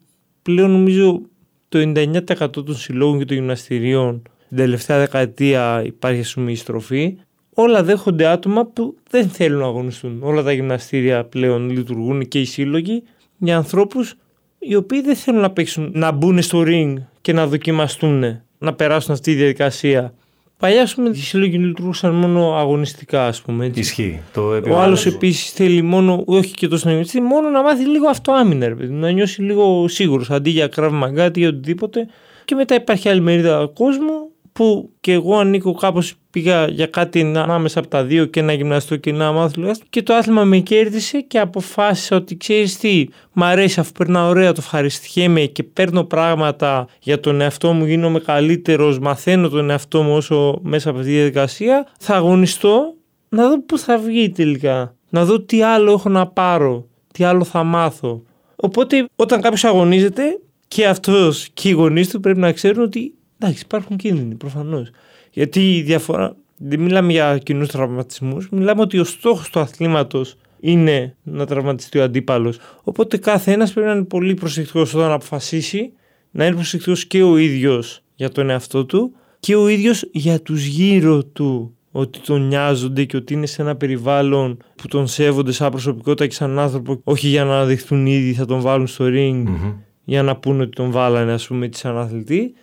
πλέον 0.43 0.71
νομίζω 0.71 1.21
το 1.69 1.79
99% 1.79 2.51
των 2.51 2.77
συλλόγων 2.77 3.19
και 3.19 3.25
των 3.25 3.37
γυμναστηρίων 3.37 4.23
την 4.49 4.57
τελευταία 4.57 4.99
δεκαετία 4.99 5.83
υπάρχει 5.85 6.21
ας 6.21 6.35
πούμε 6.35 6.51
η 6.51 6.55
στροφή. 6.55 7.17
Όλα 7.55 7.83
δέχονται 7.83 8.27
άτομα 8.27 8.67
που 8.67 8.97
δεν 9.11 9.29
θέλουν 9.29 9.59
να 9.61 9.67
αγωνιστούν. 9.67 10.23
Όλα 10.23 10.43
τα 10.43 10.53
γυμναστήρια 10.53 11.25
πλέον 11.25 11.71
λειτουργούν 11.71 12.29
και 12.29 12.41
οι 12.41 12.45
σύλλογοι 12.45 13.03
για 13.39 13.57
ανθρώπους 13.57 14.15
οι 14.59 14.75
οποίοι 14.75 15.01
δεν 15.01 15.17
θέλουν 15.17 15.41
να 15.41 15.51
παίξουν, 15.51 15.91
να 15.95 16.13
μπουν 16.13 16.43
στο 16.43 16.63
ring 16.67 16.95
και 17.21 17.33
να 17.33 17.47
δοκιμαστούν, 17.47 18.43
να 18.59 18.75
περάσουν 18.75 19.13
αυτή 19.13 19.33
τη 19.33 19.37
διαδικασία. 19.39 20.15
Παλιά, 20.59 20.83
ας 20.83 20.95
πούμε, 20.95 21.09
οι 21.09 21.15
σύλλογοι 21.15 21.59
λειτουργούσαν 21.59 22.15
μόνο 22.15 22.55
αγωνιστικά, 22.55 23.27
ας 23.27 23.43
πούμε. 23.43 23.65
Έτσι. 23.67 23.81
Ισχύει. 23.81 24.21
Το 24.33 24.61
Ο 24.71 24.79
άλλος 24.79 25.07
επίσης 25.07 25.51
θέλει 25.51 25.83
μόνο, 25.83 26.23
όχι 26.27 26.55
και 26.55 26.69
τόσο 26.69 26.85
να 26.85 26.91
γυμναστεί, 26.91 27.21
μόνο 27.21 27.49
να 27.49 27.63
μάθει 27.63 27.87
λίγο 27.87 28.09
αυτοάμυνα, 28.09 28.69
ρε 28.69 28.75
παιδί, 28.75 28.93
μου, 28.93 29.01
να 29.01 29.11
νιώσει 29.11 29.43
λίγο 29.43 29.89
σίγουρος 29.89 30.31
αντί 30.31 30.51
για 30.51 30.67
κράβ 30.67 30.93
μαγκάτι 30.93 31.41
ή 31.41 31.47
οτιδήποτε. 31.47 32.09
Και 32.45 32.55
μετά 32.55 32.75
υπάρχει 32.75 33.09
άλλη 33.09 33.21
μερίδα 33.21 33.71
κόσμου 33.75 34.31
που 34.57 34.91
και 35.01 35.13
εγώ 35.13 35.37
ανήκω 35.37 35.75
κάπως 35.75 36.15
πήγα 36.31 36.67
για 36.67 36.87
κάτι 36.87 37.21
ανάμεσα 37.21 37.79
από 37.79 37.89
τα 37.89 38.05
δύο 38.05 38.25
και 38.25 38.43
να 38.43 38.53
γυμναστώ 38.53 38.97
και 38.97 39.13
να 39.13 39.33
μάθω 39.33 39.71
και 39.91 40.03
το 40.03 40.15
άθλημα 40.15 40.45
με 40.45 40.59
κέρδισε 40.59 41.21
και 41.21 41.39
αποφάσισα 41.39 42.17
ότι 42.17 42.37
ξέρεις 42.37 42.79
τι, 42.79 43.07
μ' 43.33 43.43
αρέσει 43.43 43.81
αφού 43.81 43.93
περνάω 43.93 44.29
ωραία, 44.29 44.53
το 44.53 44.61
ευχαριστιέμαι 44.65 45.41
και 45.41 45.63
παίρνω 45.63 46.05
πράγματα 46.05 46.87
για 47.01 47.21
τον 47.21 47.41
εαυτό 47.41 47.73
μου, 47.73 47.85
γίνομαι 47.85 48.19
καλύτερος, 48.19 48.99
μαθαίνω 48.99 49.49
τον 49.49 49.71
εαυτό 49.71 50.03
μου 50.03 50.15
όσο 50.15 50.59
μέσα 50.63 50.89
από 50.89 50.99
αυτή 50.99 51.11
τη 51.11 51.17
διαδικασία, 51.17 51.87
θα 51.99 52.15
αγωνιστώ 52.15 52.95
να 53.29 53.49
δω 53.49 53.63
πού 53.63 53.79
θα 53.79 53.99
βγει 53.99 54.31
τελικά. 54.31 54.95
Να 55.09 55.25
δω 55.25 55.41
τι 55.41 55.63
άλλο 55.63 55.93
έχω 55.93 56.09
να 56.09 56.27
πάρω, 56.27 56.87
τι 57.13 57.25
άλλο 57.25 57.45
θα 57.45 57.63
μάθω. 57.63 58.23
Οπότε 58.57 59.07
όταν 59.17 59.41
κάποιος 59.41 59.65
αγωνίζεται 59.65 60.23
και 60.69 60.87
αυτός 60.87 61.49
και 61.55 61.69
οι 61.69 61.73
γονείς 61.73 62.09
του 62.09 62.21
πρέπει 62.21 62.39
να 62.39 62.53
ξέρουν 62.53 62.83
ότι 62.83 63.16
εντάξει, 63.39 63.63
υπάρχουν 63.65 63.97
κίνδυνοι 63.97 64.35
προφανώς. 64.35 64.91
Γιατί 65.31 65.77
η 65.77 65.83
διαφορά. 65.83 66.37
Δεν 66.59 66.81
μιλάμε 66.81 67.13
για 67.13 67.39
κοινούς 67.39 67.69
τραυματισμούς, 67.69 68.49
μιλάμε 68.49 68.81
ότι 68.81 68.99
ο 68.99 69.05
στόχος 69.05 69.51
του 69.51 69.61
αθλήματος 69.61 70.37
είναι 70.61 71.17
να 71.23 71.47
τραυματιστεί 71.47 71.99
ο 71.99 72.03
αντίπαλος. 72.03 72.59
Οπότε 72.83 73.17
κάθε 73.17 73.53
ένας 73.53 73.73
πρέπει 73.73 73.89
να 73.89 73.95
είναι 73.95 74.05
πολύ 74.05 74.35
προσεκτικός 74.35 74.95
όταν 74.95 75.13
αποφασίσει, 75.13 75.93
να 76.31 76.47
είναι 76.47 76.55
προσεκτικός 76.55 77.07
και 77.07 77.23
ο 77.23 77.37
ίδιος 77.37 78.03
για 78.15 78.31
τον 78.31 78.51
εαυτό 78.51 78.85
του 78.85 79.15
και 79.41 79.57
ο 79.57 79.69
ίδιος 79.69 80.09
για 80.13 80.41
τους 80.41 80.65
γύρω 80.65 81.25
του. 81.25 81.77
Ότι 81.91 82.19
τον 82.19 82.47
νοιάζονται 82.47 83.05
και 83.05 83.17
ότι 83.17 83.35
είναι 83.35 83.47
σε 83.47 83.63
ένα 83.63 83.77
περιβάλλον 83.77 84.57
που 84.77 84.89
τον 84.89 85.07
σέβονται 85.07 85.53
σαν 85.53 85.71
προσωπικότητα 85.71 86.27
και 86.27 86.35
σαν 86.35 86.59
άνθρωπο, 86.59 87.01
όχι 87.05 87.29
για 87.29 87.45
να 87.45 87.65
δεχτούν 87.65 88.07
ήδη, 88.07 88.33
θα 88.33 88.45
τον 88.45 88.61
βάλουν 88.61 88.87
στο 88.87 89.05
ring 89.09 89.45
mm-hmm. 89.47 89.75
για 90.05 90.23
να 90.23 90.37
πούνε 90.37 90.63
ότι 90.63 90.71
τον 90.71 90.91
βάλανε, 90.91 91.33
ας 91.33 91.47
πούμε, 91.47 91.67
έτσι 91.67 91.81
σαν 91.81 91.97
αθλητή. 91.97 92.55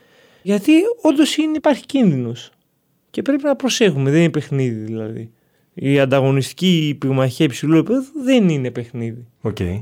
Γιατί 0.43 0.71
όντως 1.01 1.38
υπάρχει 1.38 1.85
κίνδυνος. 1.85 2.51
Και 3.09 3.21
πρέπει 3.21 3.43
να 3.43 3.55
προσέχουμε, 3.55 4.12
δεν 4.12 4.19
είναι 4.19 4.29
παιχνίδι 4.29 4.79
δηλαδή. 4.79 5.31
Η 5.73 6.00
ανταγωνιστική 6.00 6.95
πυγμαχία 7.00 7.45
υψηλού 7.45 7.77
επίπεδου 7.77 8.05
δεν 8.23 8.50
είναι 8.50 8.71
παιχνίδι. 8.71 9.27
OK. 9.41 9.55
Okay. 9.59 9.81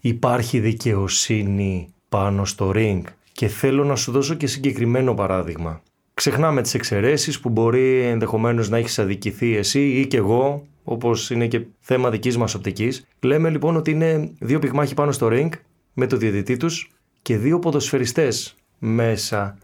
Υπάρχει 0.00 0.60
δικαιοσύνη 0.60 1.94
πάνω 2.08 2.44
στο 2.44 2.72
ring 2.74 3.02
και 3.32 3.46
θέλω 3.46 3.84
να 3.84 3.96
σου 3.96 4.12
δώσω 4.12 4.34
και 4.34 4.46
συγκεκριμένο 4.46 5.14
παράδειγμα. 5.14 5.82
Ξεχνάμε 6.14 6.62
τις 6.62 6.74
εξαιρέσεις 6.74 7.40
που 7.40 7.48
μπορεί 7.48 8.00
ενδεχομένως 8.00 8.68
να 8.68 8.76
έχεις 8.76 8.98
αδικηθεί 8.98 9.56
εσύ 9.56 9.80
ή 9.80 10.06
και 10.06 10.16
εγώ, 10.16 10.66
όπως 10.84 11.30
είναι 11.30 11.46
και 11.46 11.60
θέμα 11.80 12.10
δικής 12.10 12.36
μας 12.36 12.54
οπτικής. 12.54 13.06
Λέμε 13.20 13.50
λοιπόν 13.50 13.76
ότι 13.76 13.90
είναι 13.90 14.30
δύο 14.40 14.58
πυγμάχοι 14.58 14.94
πάνω 14.94 15.12
στο 15.12 15.28
ring 15.32 15.48
με 15.92 16.06
το 16.06 16.16
διαιτητή 16.16 16.56
τους 16.56 16.90
και 17.22 17.36
δύο 17.36 17.58
ποδοσφαιριστές 17.58 18.54
μέσα 18.78 19.58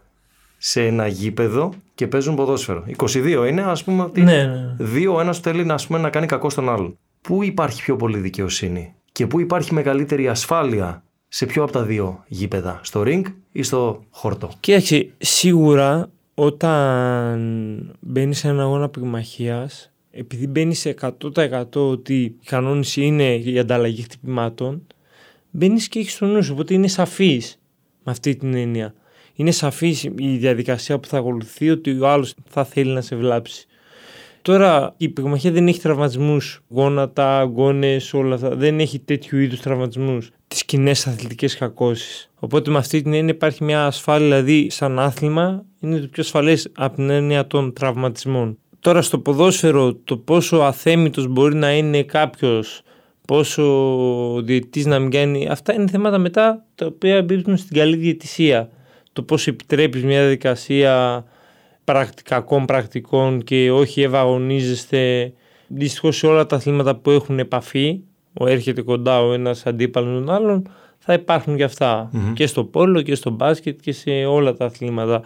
σε 0.61 0.85
ένα 0.85 1.07
γήπεδο 1.07 1.73
και 1.95 2.07
παίζουν 2.07 2.35
ποδόσφαιρο. 2.35 2.85
22 2.97 3.45
είναι, 3.49 3.61
ας 3.61 3.83
πούμε, 3.83 4.03
ότι 4.03 4.21
ναι, 4.21 4.43
ναι. 4.43 4.75
δύο 4.77 5.15
ο 5.15 5.19
ένας 5.19 5.39
θέλει 5.39 5.65
να, 5.65 5.75
πούμε, 5.87 5.99
να 5.99 6.09
κάνει 6.09 6.25
κακό 6.25 6.49
στον 6.49 6.69
άλλον. 6.69 6.97
Πού 7.21 7.43
υπάρχει 7.43 7.81
πιο 7.81 7.95
πολύ 7.95 8.17
δικαιοσύνη 8.17 8.93
και 9.11 9.27
πού 9.27 9.39
υπάρχει 9.39 9.73
μεγαλύτερη 9.73 10.27
ασφάλεια 10.27 11.03
σε 11.27 11.45
ποιο 11.45 11.63
από 11.63 11.71
τα 11.71 11.83
δύο 11.83 12.23
γήπεδα, 12.27 12.79
στο 12.83 13.03
ring 13.05 13.21
ή 13.51 13.63
στο 13.63 14.03
χόρτο; 14.09 14.49
Κοίταξε, 14.59 15.09
σίγουρα 15.17 16.09
όταν 16.33 17.97
μπαίνει 17.99 18.33
σε 18.33 18.47
ένα 18.47 18.61
αγώνα 18.63 18.89
πυγμαχίας, 18.89 19.91
επειδή 20.11 20.47
μπαίνει 20.47 20.73
σε 20.73 20.95
100% 21.01 21.63
ότι 21.73 22.21
η 22.21 22.35
κανόνιση 22.45 23.01
είναι 23.01 23.35
η 23.35 23.59
ανταλλαγή 23.59 24.01
χτυπημάτων, 24.01 24.87
μπαίνεις 25.49 25.87
και 25.87 25.99
έχεις 25.99 26.17
τον 26.17 26.31
νου 26.31 26.43
σου. 26.43 26.53
Οπότε 26.53 26.73
είναι 26.73 26.87
σαφής 26.87 27.59
με 28.03 28.11
αυτή 28.11 28.35
την 28.35 28.53
έννοια 28.53 28.93
είναι 29.39 29.51
σαφής 29.51 30.03
η 30.03 30.37
διαδικασία 30.37 30.99
που 30.99 31.07
θα 31.07 31.17
ακολουθεί 31.17 31.69
ότι 31.69 31.99
ο 31.99 32.07
άλλος 32.07 32.33
θα 32.49 32.63
θέλει 32.63 32.91
να 32.91 33.01
σε 33.01 33.15
βλάψει. 33.15 33.67
Τώρα 34.41 34.93
η 34.97 35.09
πυγμαχία 35.09 35.51
δεν 35.51 35.67
έχει 35.67 35.79
τραυματισμούς, 35.79 36.61
γόνατα, 36.69 37.45
γκόνε, 37.45 37.97
όλα 38.13 38.35
αυτά. 38.35 38.55
Δεν 38.55 38.79
έχει 38.79 38.99
τέτοιου 38.99 39.39
είδους 39.39 39.59
τραυματισμούς. 39.59 40.29
Τις 40.47 40.65
κοινέ 40.65 40.89
αθλητικές 40.89 41.57
κακώσεις. 41.57 42.29
Οπότε 42.39 42.71
με 42.71 42.77
αυτή 42.77 43.01
την 43.01 43.13
έννοια 43.13 43.33
υπάρχει 43.33 43.63
μια 43.63 43.85
ασφάλεια, 43.85 44.27
δηλαδή 44.27 44.69
σαν 44.69 44.99
άθλημα 44.99 45.65
είναι 45.79 45.99
το 45.99 46.07
πιο 46.07 46.23
ασφαλές 46.23 46.71
από 46.75 46.95
την 46.95 47.09
έννοια 47.09 47.47
των 47.47 47.73
τραυματισμών. 47.73 48.57
Τώρα 48.79 49.01
στο 49.01 49.19
ποδόσφαιρο 49.19 49.93
το 49.93 50.17
πόσο 50.17 50.57
αθέμητος 50.57 51.27
μπορεί 51.27 51.55
να 51.55 51.73
είναι 51.73 52.03
κάποιος, 52.03 52.81
πόσο 53.27 53.63
ο 54.33 54.41
διαιτητής 54.41 54.85
να 54.85 54.99
μην 54.99 55.11
κάνει, 55.11 55.47
αυτά 55.49 55.73
είναι 55.73 55.87
θέματα 55.87 56.17
μετά 56.17 56.65
τα 56.75 56.85
οποία 56.85 57.15
εμπίπτουν 57.15 57.57
στην 57.57 57.77
καλή 57.77 57.95
διαιτησία 57.95 58.69
το 59.19 59.25
πώς 59.25 59.47
επιτρέπεις 59.47 60.03
μια 60.03 60.19
διαδικασία 60.19 61.23
πρακτικών 61.83 62.65
πρακτικών 62.65 63.43
και 63.43 63.71
όχι 63.71 64.01
ευαγωνίζεστε. 64.01 65.33
Δυστυχώς 65.67 66.17
σε 66.17 66.27
όλα 66.27 66.45
τα 66.45 66.55
αθλήματα 66.55 66.95
που 66.95 67.09
έχουν 67.09 67.39
επαφή 67.39 68.01
ο 68.33 68.47
έρχεται 68.47 68.81
κοντά 68.81 69.21
ο 69.21 69.33
ένας 69.33 69.65
αντίπαλος 69.65 70.25
τον 70.25 70.29
άλλον 70.35 70.69
θα 70.97 71.13
υπάρχουν 71.13 71.57
και 71.57 71.63
αυτα 71.63 72.11
και 72.33 72.47
στο 72.47 72.63
πόλο 72.63 73.01
και 73.01 73.15
στο 73.15 73.29
μπάσκετ 73.29 73.79
και 73.81 73.91
σε 73.91 74.09
όλα 74.09 74.53
τα 74.53 74.65
αθληματα 74.65 75.21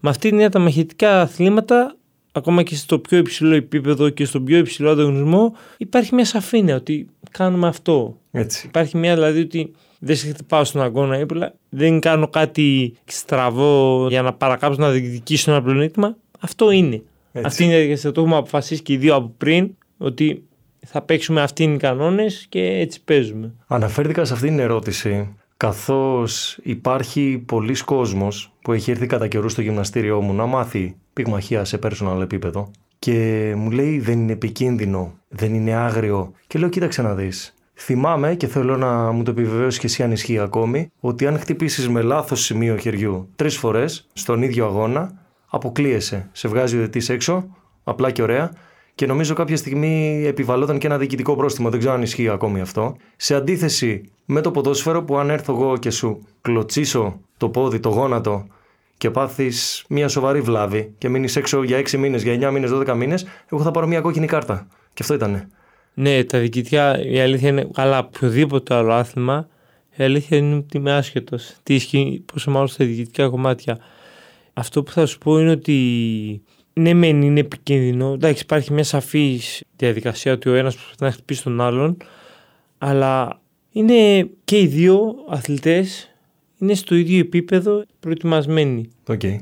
Με 0.00 0.10
αυτή 0.10 0.30
την 0.30 0.50
τα 0.50 0.58
μαχητικά 0.58 1.20
αθλήματα 1.20 1.96
ακόμα 2.32 2.62
και 2.62 2.74
στο 2.74 2.98
πιο 2.98 3.18
υψηλό 3.18 3.54
επίπεδο 3.54 4.08
και 4.08 4.24
στο 4.24 4.40
πιο 4.40 4.58
υψηλό 4.58 4.90
ανταγωνισμό 4.90 5.56
υπάρχει 5.76 6.14
μια 6.14 6.24
σαφήνεια 6.24 6.76
ότι 6.76 7.06
κάνουμε 7.30 7.66
αυτό. 7.66 8.16
Έτσι. 8.30 8.66
Υπάρχει 8.66 8.96
μια 8.96 9.14
δηλαδή 9.14 9.40
ότι 9.40 9.72
δεν 10.04 10.16
σε 10.16 10.28
χτυπάω 10.28 10.64
στον 10.64 10.82
αγώνα 10.82 11.16
έπειτα, 11.16 11.54
δεν 11.68 12.00
κάνω 12.00 12.28
κάτι 12.28 12.94
στραβό 13.04 14.06
για 14.08 14.22
να 14.22 14.32
παρακάψω 14.32 14.80
να 14.80 14.90
διεκδικήσω 14.90 15.50
ένα 15.50 15.62
πλεονέκτημα. 15.62 16.16
αυτό 16.40 16.70
είναι. 16.70 17.02
Έτσι. 17.32 17.46
Αυτή 17.46 17.64
είναι 17.64 17.72
η 17.72 17.76
διαδικασία. 17.76 18.12
Το 18.12 18.20
έχουμε 18.20 18.36
αποφασίσει 18.36 18.82
και 18.82 18.92
οι 18.92 18.96
δύο 18.96 19.14
από 19.14 19.34
πριν 19.38 19.70
ότι 19.98 20.42
θα 20.86 21.02
παίξουμε 21.02 21.42
αυτοί 21.42 21.62
είναι 21.62 21.74
οι 21.74 21.78
κανόνες 21.78 22.46
και 22.48 22.60
έτσι 22.60 23.02
παίζουμε. 23.04 23.52
Αναφέρθηκα 23.66 24.24
σε 24.24 24.32
αυτήν 24.32 24.48
την 24.48 24.58
ερώτηση 24.58 25.34
καθώς 25.56 26.58
υπάρχει 26.62 27.42
πολλοί 27.46 27.74
κόσμος 27.84 28.52
που 28.62 28.72
έχει 28.72 28.90
έρθει 28.90 29.06
κατά 29.06 29.28
καιρού 29.28 29.48
στο 29.48 29.60
γυμναστήριό 29.60 30.20
μου 30.20 30.32
να 30.32 30.46
μάθει 30.46 30.96
πυγμαχία 31.12 31.64
σε 31.64 31.78
personal 31.82 32.20
επίπεδο 32.22 32.70
και 32.98 33.52
μου 33.56 33.70
λέει 33.70 33.98
δεν 33.98 34.18
είναι 34.18 34.32
επικίνδυνο, 34.32 35.14
δεν 35.28 35.54
είναι 35.54 35.72
άγριο 35.72 36.32
και 36.46 36.58
λέω 36.58 36.68
κοίταξε 36.68 37.02
να 37.02 37.14
δεις. 37.14 37.54
Θυμάμαι 37.84 38.34
και 38.34 38.46
θέλω 38.46 38.76
να 38.76 39.10
μου 39.12 39.22
το 39.22 39.30
επιβεβαίωσει 39.30 39.78
και 39.78 39.86
εσύ 39.86 40.02
αν 40.02 40.12
ισχύει 40.12 40.38
ακόμη 40.38 40.90
ότι 41.00 41.26
αν 41.26 41.38
χτυπήσεις 41.38 41.88
με 41.88 42.02
λάθος 42.02 42.40
σημείο 42.44 42.76
χεριού 42.76 43.28
τρεις 43.36 43.56
φορές 43.56 44.08
στον 44.12 44.42
ίδιο 44.42 44.66
αγώνα 44.66 45.12
αποκλείεσαι, 45.46 46.28
σε 46.32 46.48
βγάζει 46.48 46.76
ο 46.76 46.80
δετής 46.80 47.08
έξω, 47.08 47.56
απλά 47.84 48.10
και 48.10 48.22
ωραία 48.22 48.52
και 48.94 49.06
νομίζω 49.06 49.34
κάποια 49.34 49.56
στιγμή 49.56 50.24
επιβαλόταν 50.26 50.78
και 50.78 50.86
ένα 50.86 50.98
διοικητικό 50.98 51.36
πρόστιμο, 51.36 51.70
δεν 51.70 51.78
ξέρω 51.78 51.94
αν 51.94 52.02
ισχύει 52.02 52.28
ακόμη 52.28 52.60
αυτό. 52.60 52.96
Σε 53.16 53.34
αντίθεση 53.34 54.10
με 54.24 54.40
το 54.40 54.50
ποδόσφαιρο 54.50 55.02
που 55.02 55.16
αν 55.18 55.30
έρθω 55.30 55.52
εγώ 55.52 55.76
και 55.76 55.90
σου 55.90 56.26
κλωτσίσω 56.40 57.20
το 57.36 57.48
πόδι, 57.48 57.80
το 57.80 57.88
γόνατο 57.88 58.46
και 58.96 59.10
πάθεις 59.10 59.84
μια 59.88 60.08
σοβαρή 60.08 60.40
βλάβη 60.40 60.94
και 60.98 61.08
μείνεις 61.08 61.36
έξω 61.36 61.62
για 61.62 61.78
6 61.78 61.98
μήνες, 61.98 62.22
για 62.22 62.32
9 62.32 62.52
μήνες, 62.52 62.70
12 62.70 62.94
μήνες, 62.94 63.26
εγώ 63.52 63.62
θα 63.62 63.70
πάρω 63.70 63.86
μια 63.86 64.00
κόκκινη 64.00 64.26
κάρτα. 64.26 64.66
Και 64.94 65.02
αυτό 65.02 65.14
ήτανε. 65.14 65.48
Ναι, 65.94 66.24
τα 66.24 66.38
διοικητικά, 66.38 67.04
η 67.04 67.20
αλήθεια 67.20 67.48
είναι 67.48 67.68
καλά. 67.72 67.98
Οποιοδήποτε 67.98 68.74
άλλο 68.74 68.92
άθλημα, 68.92 69.48
η 69.96 70.04
αλήθεια 70.04 70.36
είναι 70.36 70.54
ότι 70.54 70.76
είμαι 70.76 70.92
άσχετος. 70.92 71.54
Τι 71.62 71.74
ισχύει, 71.74 72.24
πόσο 72.32 72.50
μάλλον 72.50 72.68
στα 72.68 72.84
διοικητικά 72.84 73.28
κομμάτια. 73.28 73.78
Αυτό 74.52 74.82
που 74.82 74.90
θα 74.90 75.06
σου 75.06 75.18
πω 75.18 75.38
είναι 75.38 75.50
ότι 75.50 76.42
ναι, 76.72 76.94
μεν 76.94 77.22
είναι 77.22 77.40
επικίνδυνο. 77.40 78.12
Εντάξει, 78.12 78.42
υπάρχει 78.42 78.72
μια 78.72 78.84
σαφή 78.84 79.40
διαδικασία 79.76 80.32
ότι 80.32 80.48
ο 80.48 80.54
ένας 80.54 80.74
προσπαθεί 80.74 81.02
να 81.04 81.10
χτυπήσει 81.10 81.42
τον 81.42 81.60
άλλον, 81.60 81.96
αλλά 82.78 83.40
είναι 83.72 84.30
και 84.44 84.60
οι 84.60 84.66
δύο 84.66 85.14
αθλητές 85.28 86.10
είναι 86.58 86.74
στο 86.74 86.94
ίδιο 86.94 87.18
επίπεδο 87.18 87.84
προετοιμασμένοι. 88.00 88.88
Okay. 89.06 89.36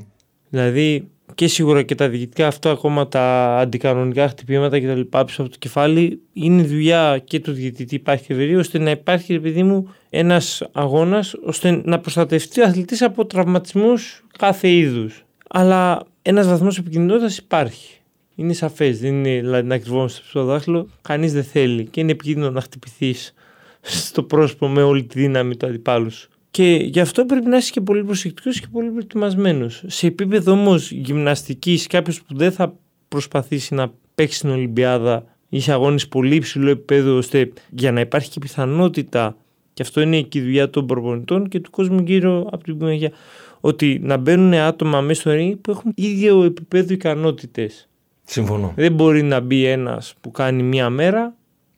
Δηλαδή 0.49 1.07
και 1.35 1.47
σίγουρα 1.47 1.81
και 1.81 1.95
τα 1.95 2.09
διοικητικά 2.09 2.47
αυτό 2.47 2.69
ακόμα 2.69 3.07
τα 3.07 3.57
αντικανονικά 3.57 4.27
χτυπήματα 4.27 4.79
και 4.79 4.87
τα 4.87 4.95
λοιπά 4.95 5.25
πίσω 5.25 5.41
από 5.41 5.51
το 5.51 5.57
κεφάλι 5.59 6.21
είναι 6.33 6.63
δουλειά 6.63 7.21
και 7.23 7.39
του 7.39 7.51
διαιτητή 7.51 7.95
υπάρχει 7.95 8.31
ευερία 8.31 8.59
ώστε 8.59 8.79
να 8.79 8.89
υπάρχει 8.89 9.33
επειδή 9.33 9.63
μου 9.63 9.93
ένας 10.09 10.63
αγώνας 10.71 11.33
ώστε 11.45 11.81
να 11.85 11.99
προστατευτεί 11.99 12.61
ο 12.61 12.63
αθλητής 12.63 13.01
από 13.01 13.25
τραυματισμούς 13.25 14.23
κάθε 14.37 14.69
είδους. 14.69 15.25
Αλλά 15.49 16.03
ένας 16.21 16.47
βαθμός 16.47 16.77
επικίνδυνοτητας 16.77 17.37
υπάρχει. 17.37 17.95
Είναι 18.35 18.53
σαφές, 18.53 18.99
δεν 18.99 19.13
είναι 19.13 19.39
δηλαδή, 19.39 19.67
να 19.67 19.77
κρυβόμαστε 19.77 20.21
στο 20.25 20.43
δάχτυλο, 20.43 20.87
κανείς 21.01 21.33
δεν 21.33 21.43
θέλει 21.43 21.85
και 21.85 21.99
είναι 21.99 22.11
επικίνδυνο 22.11 22.49
να 22.49 22.61
χτυπηθείς 22.61 23.33
στο 23.81 24.23
πρόσωπο 24.23 24.67
με 24.67 24.83
όλη 24.83 25.03
τη 25.03 25.19
δύναμη 25.19 25.57
του 25.57 25.65
αντιπάλου 25.65 26.11
σου. 26.11 26.30
Και 26.51 26.73
γι' 26.73 26.99
αυτό 26.99 27.25
πρέπει 27.25 27.47
να 27.47 27.57
είσαι 27.57 27.71
και 27.71 27.81
πολύ 27.81 28.03
προσεκτικός 28.03 28.59
και 28.59 28.67
πολύ 28.71 28.89
προετοιμασμένος. 28.89 29.83
Σε 29.87 30.07
επίπεδο 30.07 30.51
όμως 30.51 30.91
γυμναστικής, 30.91 31.87
κάποιος 31.87 32.21
που 32.21 32.37
δεν 32.37 32.51
θα 32.51 32.73
προσπαθήσει 33.07 33.73
να 33.73 33.91
παίξει 34.15 34.37
στην 34.37 34.49
Ολυμπιάδα 34.49 35.25
ή 35.49 35.59
σε 35.59 35.71
αγώνε 35.71 35.99
πολύ 36.09 36.35
υψηλό 36.35 36.69
επίπεδο, 36.69 37.17
ώστε 37.17 37.51
για 37.69 37.91
να 37.91 37.99
υπάρχει 37.99 38.29
και 38.29 38.39
πιθανότητα, 38.39 39.35
και 39.73 39.81
αυτό 39.81 40.01
είναι 40.01 40.21
και 40.21 40.39
η 40.39 40.41
δουλειά 40.41 40.69
των 40.69 40.85
προπονητών 40.85 41.47
και 41.47 41.59
του 41.59 41.69
κόσμου 41.69 41.99
γύρω 42.05 42.47
από 42.51 42.63
την 42.63 42.77
πυγμαχία, 42.77 43.11
ότι 43.59 43.99
να 44.03 44.17
μπαίνουν 44.17 44.53
άτομα 44.53 45.01
μέσα 45.01 45.21
στο 45.21 45.31
ring 45.33 45.53
που 45.61 45.71
έχουν 45.71 45.91
ίδιο 45.95 46.43
επίπεδο 46.43 46.93
ικανότητες. 46.93 47.89
Συμφωνώ. 48.23 48.73
Δεν 48.75 48.93
μπορεί 48.93 49.23
να 49.23 49.39
μπει 49.39 49.65
ένας 49.65 50.13
που 50.21 50.31
κάνει 50.31 50.63
μία 50.63 50.89
μέρα. 50.89 51.35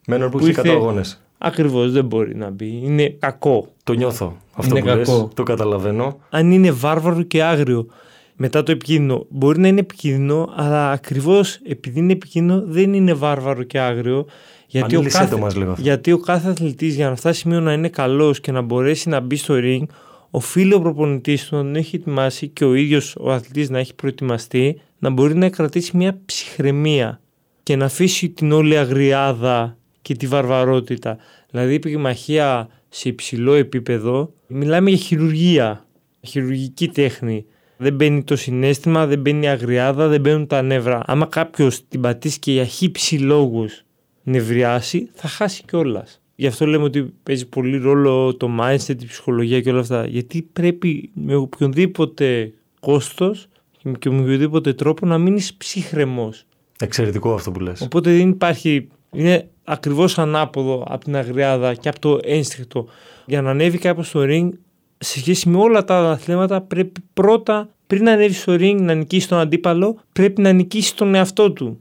Με 0.07 0.15
έναν 0.15 0.29
που, 0.29 0.37
που 0.37 0.45
έχει 0.45 0.59
100 0.59 0.69
αγώνες. 0.69 1.22
Ακριβώς 1.45 1.91
δεν 1.91 2.05
μπορεί 2.05 2.35
να 2.35 2.49
μπει. 2.49 2.81
Είναι 2.83 3.09
κακό. 3.19 3.67
Το 3.83 3.93
νιώθω. 3.93 4.37
Αυτό 4.53 4.77
είναι 4.77 4.79
που 4.79 4.97
κακό. 4.97 5.17
Λες, 5.17 5.27
το 5.33 5.43
καταλαβαίνω. 5.43 6.19
Αν 6.29 6.51
είναι 6.51 6.71
βάρβαρο 6.71 7.21
και 7.21 7.43
άγριο 7.43 7.87
μετά 8.35 8.63
το 8.63 8.71
επικίνδυνο. 8.71 9.25
Μπορεί 9.29 9.59
να 9.59 9.67
είναι 9.67 9.79
επικίνδυνο, 9.79 10.53
αλλά 10.55 10.91
ακριβώς 10.91 11.55
επειδή 11.55 11.99
είναι 11.99 12.11
επικίνδυνο 12.11 12.63
δεν 12.65 12.93
είναι 12.93 13.13
βάρβαρο 13.13 13.63
και 13.63 13.79
άγριο. 13.79 14.25
Γιατί, 14.67 14.95
ο 14.95 15.03
κάθε, 15.09 15.35
μας 15.35 15.55
λίγο 15.55 15.75
γιατί 15.77 16.11
ο 16.11 16.17
κάθε 16.17 16.49
αθλητής 16.49 16.95
για 16.95 17.09
να 17.09 17.15
φτάσει 17.15 17.39
σημείο 17.39 17.59
να 17.59 17.73
είναι 17.73 17.89
καλός 17.89 18.39
και 18.39 18.51
να 18.51 18.61
μπορέσει 18.61 19.09
να 19.09 19.19
μπει 19.19 19.35
στο 19.35 19.55
ring, 19.57 19.83
οφείλει 20.29 20.73
ο 20.73 20.81
προπονητής 20.81 21.47
του 21.47 21.55
να 21.55 21.61
τον 21.61 21.75
έχει 21.75 21.95
ετοιμάσει 21.95 22.47
και 22.47 22.65
ο 22.65 22.73
ίδιος 22.73 23.15
ο 23.19 23.31
αθλητής 23.31 23.69
να 23.69 23.79
έχει 23.79 23.95
προετοιμαστεί, 23.95 24.79
να 24.99 25.09
μπορεί 25.09 25.35
να 25.35 25.49
κρατήσει 25.49 25.97
μια 25.97 26.19
ψυχραιμία 26.25 27.19
και 27.63 27.75
να 27.75 27.85
αφήσει 27.85 28.29
την 28.29 28.51
όλη 28.51 28.77
αγριάδα 28.77 29.77
και 30.03 30.15
τη 30.15 30.27
βαρβαρότητα. 30.27 31.17
Δηλαδή 31.49 31.73
η 31.73 31.79
πυγμαχία 31.79 32.67
σε 32.89 33.09
υψηλό 33.09 33.53
επίπεδο 33.53 34.33
μιλάμε 34.47 34.89
για 34.89 34.99
χειρουργία, 34.99 35.85
χειρουργική 36.21 36.87
τέχνη. 36.87 37.45
Δεν 37.77 37.93
μπαίνει 37.93 38.23
το 38.23 38.35
συνέστημα, 38.35 39.05
δεν 39.05 39.19
μπαίνει 39.19 39.45
η 39.45 39.47
αγριάδα, 39.47 40.07
δεν 40.07 40.21
μπαίνουν 40.21 40.47
τα 40.47 40.61
νεύρα. 40.61 41.03
Άμα 41.05 41.25
κάποιος 41.25 41.87
την 41.87 42.01
πατήσει 42.01 42.39
και 42.39 42.51
για 42.51 42.65
χύψη 42.65 43.17
λόγους 43.17 43.83
νευριάσει, 44.23 45.09
θα 45.13 45.27
χάσει 45.27 45.63
κιόλας. 45.67 46.21
Γι' 46.35 46.47
αυτό 46.47 46.65
λέμε 46.65 46.83
ότι 46.83 47.13
παίζει 47.23 47.47
πολύ 47.47 47.77
ρόλο 47.77 48.35
το 48.35 48.49
mindset, 48.61 49.01
η 49.01 49.05
ψυχολογία 49.05 49.61
και 49.61 49.69
όλα 49.69 49.79
αυτά. 49.79 50.05
Γιατί 50.07 50.41
πρέπει 50.53 51.09
με 51.13 51.35
οποιονδήποτε 51.35 52.53
κόστος 52.79 53.47
και 53.99 54.09
με 54.09 54.21
οποιοδήποτε 54.21 54.73
τρόπο 54.73 55.05
να 55.05 55.17
μείνεις 55.17 55.53
ψύχρεμος. 55.53 56.45
Εξαιρετικό 56.79 57.33
αυτό 57.33 57.51
που 57.51 57.59
λες. 57.59 57.81
Οπότε 57.81 58.17
δεν 58.17 58.29
υπάρχει. 58.29 58.87
Είναι 59.11 59.47
ακριβώς 59.63 60.19
ανάποδο 60.19 60.85
από 60.87 61.03
την 61.03 61.15
αγριάδα 61.15 61.73
και 61.73 61.89
από 61.89 61.99
το 61.99 62.19
ένστικτο. 62.23 62.87
Για 63.25 63.41
να 63.41 63.49
ανέβει 63.49 63.77
κάποιο 63.77 64.03
στο 64.03 64.21
ring, 64.23 64.49
σε 64.97 65.19
σχέση 65.19 65.49
με 65.49 65.57
όλα 65.57 65.83
τα 65.83 65.97
άλλα 65.97 66.11
αθλήματα, 66.11 66.61
πρέπει 66.61 67.01
πρώτα, 67.13 67.69
πριν 67.87 68.03
να 68.03 68.11
ανέβει 68.11 68.33
στο 68.33 68.53
ring, 68.53 68.77
να 68.79 68.93
νικήσει 68.93 69.27
τον 69.27 69.37
αντίπαλο, 69.37 69.99
πρέπει 70.13 70.41
να 70.41 70.51
νικήσει 70.51 70.95
τον 70.95 71.15
εαυτό 71.15 71.51
του. 71.51 71.79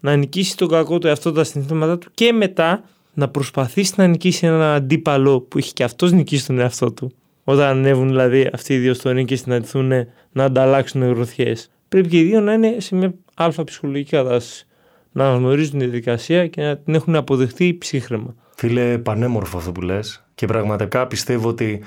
Να 0.00 0.16
νικήσει 0.16 0.56
τον 0.56 0.68
κακό 0.68 0.98
του 0.98 1.06
εαυτό 1.06 1.32
τα 1.32 1.44
συνθήματα 1.44 1.98
του 1.98 2.10
και 2.14 2.32
μετά 2.32 2.84
να 3.14 3.28
προσπαθήσει 3.28 3.92
να 3.96 4.06
νικήσει 4.06 4.46
έναν 4.46 4.60
αντίπαλο 4.60 5.40
που 5.40 5.58
έχει 5.58 5.72
και 5.72 5.84
αυτός 5.84 6.12
νικήσει 6.12 6.46
τον 6.46 6.58
εαυτό 6.58 6.92
του. 6.92 7.12
Όταν 7.44 7.66
ανέβουν 7.66 8.08
δηλαδή 8.08 8.50
αυτοί 8.52 8.74
οι 8.74 8.78
δύο 8.78 8.94
στο 8.94 9.10
ring 9.10 9.24
και 9.24 9.36
συναντηθούν 9.36 9.92
να 10.32 10.44
ανταλλάξουν 10.44 11.02
γροθιές. 11.02 11.70
Πρέπει 11.88 12.08
και 12.08 12.18
οι 12.18 12.22
δύο 12.22 12.40
να 12.40 12.52
είναι 12.52 12.76
σε 12.78 12.94
μια 12.94 13.14
αλφα 13.34 13.64
ψυχολογική 13.64 14.10
κατάσταση 14.10 14.66
να 15.14 15.34
γνωρίζουν 15.34 15.78
τη 15.78 15.84
διαδικασία 15.84 16.46
και 16.46 16.62
να 16.62 16.76
την 16.76 16.94
έχουν 16.94 17.16
αποδεχτεί 17.16 17.76
ψύχρεμα. 17.78 18.34
Φίλε, 18.56 18.98
πανέμορφο 18.98 19.56
αυτό 19.58 19.72
που 19.72 19.80
λες. 19.80 20.24
Και 20.34 20.46
πραγματικά 20.46 21.06
πιστεύω 21.06 21.48
ότι 21.48 21.80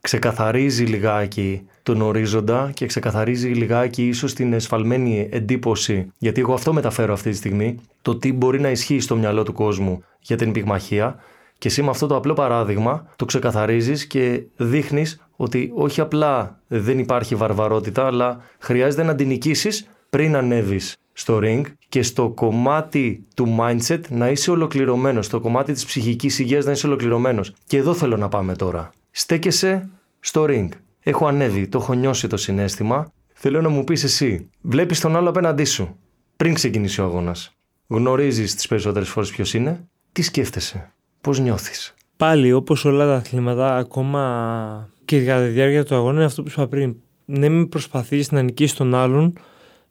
ξεκαθαρίζει 0.00 0.84
λιγάκι 0.84 1.62
τον 1.82 2.00
ορίζοντα 2.00 2.70
και 2.74 2.86
ξεκαθαρίζει 2.86 3.48
λιγάκι 3.48 4.08
ίσως 4.08 4.34
την 4.34 4.52
εσφαλμένη 4.52 5.28
εντύπωση. 5.32 6.12
Γιατί 6.18 6.40
εγώ 6.40 6.54
αυτό 6.54 6.72
μεταφέρω 6.72 7.12
αυτή 7.12 7.30
τη 7.30 7.36
στιγμή. 7.36 7.78
Το 8.02 8.16
τι 8.16 8.32
μπορεί 8.32 8.60
να 8.60 8.70
ισχύει 8.70 9.00
στο 9.00 9.16
μυαλό 9.16 9.42
του 9.42 9.52
κόσμου 9.52 10.04
για 10.20 10.36
την 10.36 10.52
πυγμαχία. 10.52 11.16
Και 11.58 11.68
εσύ 11.68 11.82
με 11.82 11.90
αυτό 11.90 12.06
το 12.06 12.16
απλό 12.16 12.32
παράδειγμα 12.32 13.06
το 13.16 13.24
ξεκαθαρίζεις 13.24 14.06
και 14.06 14.42
δείχνεις 14.56 15.26
ότι 15.36 15.70
όχι 15.74 16.00
απλά 16.00 16.60
δεν 16.66 16.98
υπάρχει 16.98 17.34
βαρβαρότητα, 17.34 18.06
αλλά 18.06 18.40
χρειάζεται 18.58 19.02
να 19.02 19.14
την 19.14 19.26
νικήσεις 19.26 19.88
πριν 20.10 20.36
ανέβεις 20.36 20.96
στο 21.12 21.40
ring 21.42 21.62
και 21.88 22.02
στο 22.02 22.30
κομμάτι 22.30 23.26
του 23.34 23.56
mindset 23.60 24.00
να 24.08 24.30
είσαι 24.30 24.50
ολοκληρωμένος, 24.50 25.26
στο 25.26 25.40
κομμάτι 25.40 25.72
της 25.72 25.84
ψυχικής 25.84 26.38
υγείας 26.38 26.64
να 26.64 26.72
είσαι 26.72 26.86
ολοκληρωμένος. 26.86 27.52
Και 27.66 27.76
εδώ 27.76 27.94
θέλω 27.94 28.16
να 28.16 28.28
πάμε 28.28 28.56
τώρα. 28.56 28.90
Στέκεσαι 29.10 29.90
στο 30.20 30.46
ring. 30.48 30.68
Έχω 31.00 31.26
ανέβει, 31.26 31.68
το 31.68 31.78
έχω 31.78 31.92
νιώσει 31.92 32.26
το 32.26 32.36
συνέστημα. 32.36 33.12
Θέλω 33.32 33.60
να 33.60 33.68
μου 33.68 33.84
πεις 33.84 34.04
εσύ, 34.04 34.50
βλέπεις 34.60 35.00
τον 35.00 35.16
άλλο 35.16 35.28
απέναντί 35.28 35.64
σου, 35.64 35.96
πριν 36.36 36.54
ξεκινήσει 36.54 37.00
ο 37.00 37.04
αγώνας. 37.04 37.54
Γνωρίζεις 37.86 38.54
τις 38.54 38.66
περισσότερες 38.68 39.08
φορές 39.08 39.30
ποιος 39.30 39.54
είναι, 39.54 39.88
τι 40.12 40.22
σκέφτεσαι, 40.22 40.92
πώς 41.20 41.40
νιώθεις; 41.40 41.94
Πάλι 42.16 42.52
όπως 42.52 42.84
όλα 42.84 43.06
τα 43.06 43.14
αθλήματα, 43.14 43.76
ακόμα 43.76 44.88
και 45.04 45.24
κατά 45.24 45.44
τη 45.44 45.50
διάρκεια 45.50 45.84
του 45.84 45.94
αγώνα 45.94 46.14
είναι 46.14 46.24
αυτό 46.24 46.42
που 46.42 46.48
είπα 46.52 46.66
πριν. 46.66 46.96
Ναι, 47.24 47.48
μην 47.48 47.68
προσπαθείς 47.68 48.30
να 48.32 48.42
νικήσεις 48.42 48.76
τον 48.76 48.94
άλλον, 48.94 49.32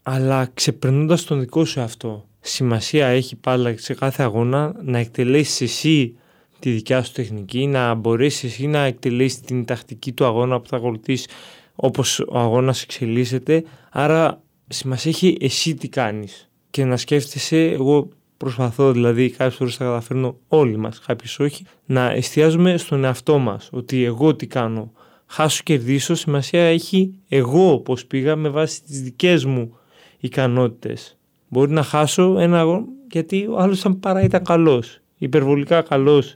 αλλά 0.04 0.50
ξεπερνώντας 0.54 1.24
τον 1.24 1.40
δικό 1.40 1.66
σου 1.66 1.82
αυτό. 1.82 2.26
Σημασία 2.40 3.08
έχει 3.08 3.36
πάλι 3.36 3.78
σε 3.78 3.94
κάθε 3.94 4.24
αγώνα 4.24 4.76
να 4.84 4.98
εκτελέσεις 4.98 5.62
εσύ 5.62 6.16
τη 6.60 6.72
δικιά 6.72 7.04
σου 7.04 7.12
τεχνική, 7.12 7.68
να 7.68 7.94
μπορέσεις 7.94 8.44
εσύ 8.44 8.68
να 8.68 8.80
εκτελέσεις 8.80 9.40
την 9.40 9.66
τακτική 9.66 10.12
του 10.12 10.26
αγώνα 10.26 10.60
που 10.60 10.68
θα 10.68 10.78
ακολουθήσει 10.78 11.28
όπως 11.76 12.20
ο 12.20 12.40
αγώνας 12.40 12.82
εξελίσσεται. 12.82 13.64
Άρα 13.92 14.42
σημασία 14.68 15.12
έχει 15.12 15.38
εσύ 15.40 15.76
τι 15.76 15.90
κάνεις. 15.90 16.50
Και 16.70 16.86
να 16.86 16.98
σκέφτεσαι, 16.98 17.64
εγώ 17.64 18.10
προσπαθώ 18.38 18.92
δηλαδή 18.92 19.30
κάποιες 19.30 19.56
φορές 19.56 19.76
θα 19.76 19.84
καταφέρνω 19.84 20.38
όλοι 20.48 20.78
μας, 20.78 21.00
κάποιες 21.00 21.40
όχι, 21.40 21.66
να 21.86 22.12
εστιάζουμε 22.12 22.78
στον 22.78 23.04
εαυτό 23.04 23.38
μας. 23.38 23.70
Ότι 23.72 24.04
εγώ 24.04 24.36
τι 24.36 24.48
κάνω. 24.48 24.92
Χάσω 25.26 25.62
κερδίσω, 25.64 26.16
σημασία 26.16 26.64
έχει 26.64 27.14
εγώ 27.28 27.80
πώς 27.80 28.06
πήγα 28.06 28.36
με 28.36 28.50
βάση 28.50 28.84
τις 28.84 29.02
δικές 29.02 29.46
μου 29.46 29.76
ικανότητες. 30.22 31.18
Μπορεί 31.48 31.72
να 31.72 31.84
χάσω 31.84 32.36
ένα 32.40 32.60
αγώνα 32.60 32.86
γιατί 33.12 33.48
ο 33.48 33.58
άλλος 33.58 33.80
σαν 33.80 34.00
παρά 34.00 34.22
ήταν 34.22 34.44
καλός. 34.44 35.00
Υπερβολικά 35.18 35.82
καλός 35.82 36.36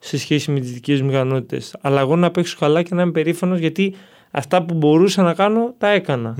σε 0.00 0.18
σχέση 0.18 0.50
με 0.50 0.60
τις 0.60 0.72
δικές 0.72 1.02
μου 1.02 1.10
ικανότητες. 1.10 1.76
Αλλά 1.80 2.00
εγώ 2.00 2.16
να 2.16 2.30
παίξω 2.30 2.56
καλά 2.58 2.82
και 2.82 2.94
να 2.94 3.02
είμαι 3.02 3.10
περήφανος 3.10 3.58
γιατί 3.58 3.94
αυτά 4.30 4.62
που 4.62 4.74
μπορούσα 4.74 5.22
να 5.22 5.34
κάνω 5.34 5.74
τα 5.78 5.88
εκανα 5.88 6.36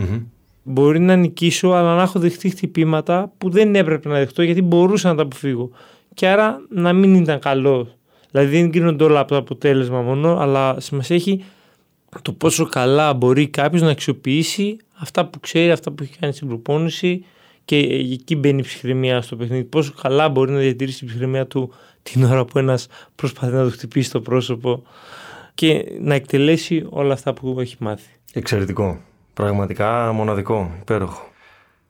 Μπορεί 0.62 1.00
να 1.00 1.16
νικήσω, 1.16 1.68
αλλά 1.68 1.96
να 1.96 2.02
έχω 2.02 2.18
δεχτεί 2.18 2.48
χτυπήματα 2.48 3.32
που 3.38 3.50
δεν 3.50 3.74
έπρεπε 3.74 4.08
να 4.08 4.18
δεχτώ 4.18 4.42
γιατί 4.42 4.62
μπορούσα 4.62 5.08
να 5.08 5.14
τα 5.14 5.22
αποφύγω. 5.22 5.70
Και 6.14 6.28
άρα 6.28 6.60
να 6.68 6.92
μην 6.92 7.14
ήταν 7.14 7.38
καλό. 7.38 7.88
Δηλαδή 8.30 8.60
δεν 8.60 8.70
γίνονται 8.70 9.04
όλα 9.04 9.20
από 9.20 9.28
το 9.28 9.36
αποτέλεσμα 9.36 10.02
μόνο, 10.02 10.38
αλλά 10.38 10.80
σημασία 10.80 11.16
έχει 11.16 11.44
το 12.22 12.32
πόσο 12.32 12.68
καλά 12.68 13.14
μπορεί 13.14 13.48
κάποιος 13.48 13.82
να 13.82 13.90
αξιοποιήσει 13.90 14.76
αυτά 14.94 15.26
που 15.26 15.40
ξέρει, 15.40 15.70
αυτά 15.70 15.92
που 15.92 16.02
έχει 16.02 16.18
κάνει 16.18 16.32
στην 16.32 16.48
προπόνηση 16.48 17.24
και 17.64 17.76
εκεί 18.12 18.36
μπαίνει 18.36 18.58
η 18.58 18.62
ψυχραιμία 18.62 19.20
στο 19.20 19.36
παιχνίδι. 19.36 19.64
Πόσο 19.64 19.92
καλά 20.02 20.28
μπορεί 20.28 20.50
να 20.52 20.58
διατηρήσει 20.58 20.98
την 20.98 21.06
ψυχραιμία 21.06 21.46
του 21.46 21.72
την 22.02 22.24
ώρα 22.24 22.44
που 22.44 22.58
ένας 22.58 22.86
προσπαθεί 23.14 23.52
να 23.52 23.64
του 23.64 23.70
χτυπήσει 23.70 24.10
το 24.10 24.20
πρόσωπο 24.20 24.82
και 25.54 25.84
να 26.00 26.14
εκτελέσει 26.14 26.86
όλα 26.88 27.12
αυτά 27.12 27.32
που 27.32 27.60
έχει 27.60 27.76
μάθει. 27.78 28.10
Εξαιρετικό. 28.32 29.00
Πραγματικά 29.34 30.12
μοναδικό. 30.12 30.70
Υπέροχο. 30.80 31.28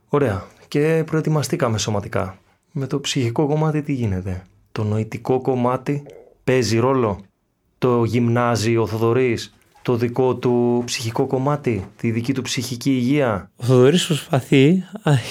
Ωραία. 0.08 0.44
Και 0.68 1.02
προετοιμαστήκαμε 1.06 1.78
σωματικά. 1.78 2.38
Με 2.72 2.86
το 2.86 3.00
ψυχικό 3.00 3.46
κομμάτι 3.46 3.82
τι 3.82 3.92
γίνεται; 3.92 4.44
Το 4.72 4.84
νοητικό 4.84 5.40
κομμάτι 5.40 6.02
παίζει 6.44 6.78
ρόλο; 6.78 7.20
Το 7.78 8.04
γυμνάζει 8.04 8.76
ο 8.76 8.86
Θοδωρής; 8.86 9.57
Το 9.88 9.96
δικό 9.96 10.36
του 10.36 10.82
ψυχικό 10.84 11.26
κομμάτι, 11.26 11.88
τη 11.96 12.10
δική 12.10 12.32
του 12.32 12.42
ψυχική 12.42 12.90
υγεία; 12.90 13.50
Ο 13.56 13.64
Θοδωρής 13.64 14.06
προσπαθεί 14.06 14.84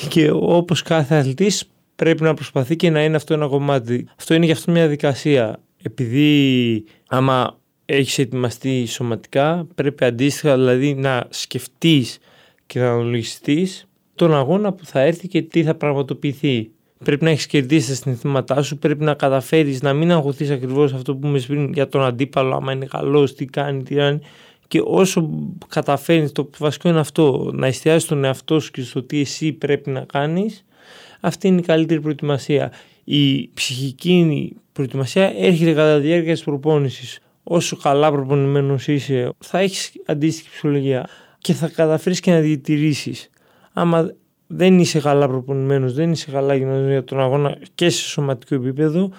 και 0.09 0.31
όπως 0.31 0.81
κάθε 0.81 1.15
αθλητής 1.15 1.69
πρέπει 1.95 2.23
να 2.23 2.33
προσπαθεί 2.33 2.75
και 2.75 2.89
να 2.89 3.03
είναι 3.03 3.15
αυτό 3.15 3.33
ένα 3.33 3.47
κομμάτι. 3.47 4.07
Αυτό 4.17 4.33
είναι 4.33 4.45
γι' 4.45 4.51
αυτό 4.51 4.71
μια 4.71 4.87
δικασία. 4.87 5.59
Επειδή 5.83 6.83
άμα 7.07 7.57
έχεις 7.85 8.17
ετοιμαστεί 8.17 8.85
σωματικά 8.85 9.67
πρέπει 9.75 10.05
αντίστοιχα 10.05 10.55
δηλαδή 10.55 10.93
να 10.93 11.25
σκεφτείς 11.29 12.17
και 12.65 12.79
να 12.79 12.91
αναλογιστείς 12.91 13.87
τον 14.15 14.35
αγώνα 14.35 14.73
που 14.73 14.85
θα 14.85 14.99
έρθει 14.99 15.27
και 15.27 15.41
τι 15.41 15.63
θα 15.63 15.75
πραγματοποιηθεί. 15.75 16.69
Πρέπει 17.03 17.23
να 17.23 17.29
έχεις 17.29 17.47
κερδίσει 17.47 17.89
τα 17.89 17.95
συναισθήματά 17.95 18.61
σου, 18.61 18.77
πρέπει 18.77 19.03
να 19.03 19.13
καταφέρεις 19.13 19.81
να 19.81 19.93
μην 19.93 20.11
αγωθεί 20.11 20.51
ακριβώς 20.51 20.93
αυτό 20.93 21.15
που 21.15 21.27
με 21.27 21.39
πριν 21.47 21.73
για 21.73 21.87
τον 21.87 22.03
αντίπαλο, 22.03 22.55
άμα 22.55 22.71
είναι 22.71 22.85
καλός, 22.85 23.35
τι 23.35 23.45
κάνει, 23.45 23.83
τι 23.83 23.95
κάνει. 23.95 24.19
Και 24.67 24.81
όσο 24.83 25.29
καταφέρνεις, 25.67 26.31
το 26.31 26.49
βασικό 26.57 26.89
είναι 26.89 26.99
αυτό, 26.99 27.51
να 27.53 27.67
εστιάσεις 27.67 28.07
τον 28.07 28.23
εαυτό 28.23 28.59
σου 28.59 28.71
και 28.71 28.81
στο 28.81 29.03
τι 29.03 29.19
εσύ 29.19 29.51
πρέπει 29.53 29.89
να 29.89 30.01
κάνεις, 30.01 30.65
αυτή 31.19 31.47
είναι 31.47 31.59
η 31.59 31.63
καλύτερη 31.63 32.01
προετοιμασία. 32.01 32.71
Η 33.03 33.49
ψυχική 33.53 34.55
προετοιμασία 34.73 35.33
έρχεται 35.37 35.73
κατά 35.73 35.95
τη 35.95 36.01
διάρκεια 36.07 36.33
της 36.33 36.43
προπόνησης. 36.43 37.19
Όσο 37.43 37.75
καλά 37.75 38.11
προπονημένος 38.11 38.87
είσαι, 38.87 39.29
θα 39.37 39.59
έχεις 39.59 39.91
αντίστοιχη 40.05 40.49
ψυχολογία 40.49 41.09
και 41.37 41.53
θα 41.53 41.67
καταφέρεις 41.67 42.19
και 42.19 42.31
να 42.31 42.39
διατηρήσεις. 42.39 43.29
Άμα 43.73 44.11
δεν 44.47 44.79
είσαι 44.79 44.99
καλά 44.99 45.27
προπονημένος, 45.27 45.93
δεν 45.93 46.11
είσαι 46.11 46.31
καλά 46.31 46.55
για 46.55 47.03
τον 47.03 47.19
αγώνα 47.19 47.57
και 47.75 47.89
σε 47.89 48.07
σωματικό 48.07 48.55
επίπεδο, 48.55 49.11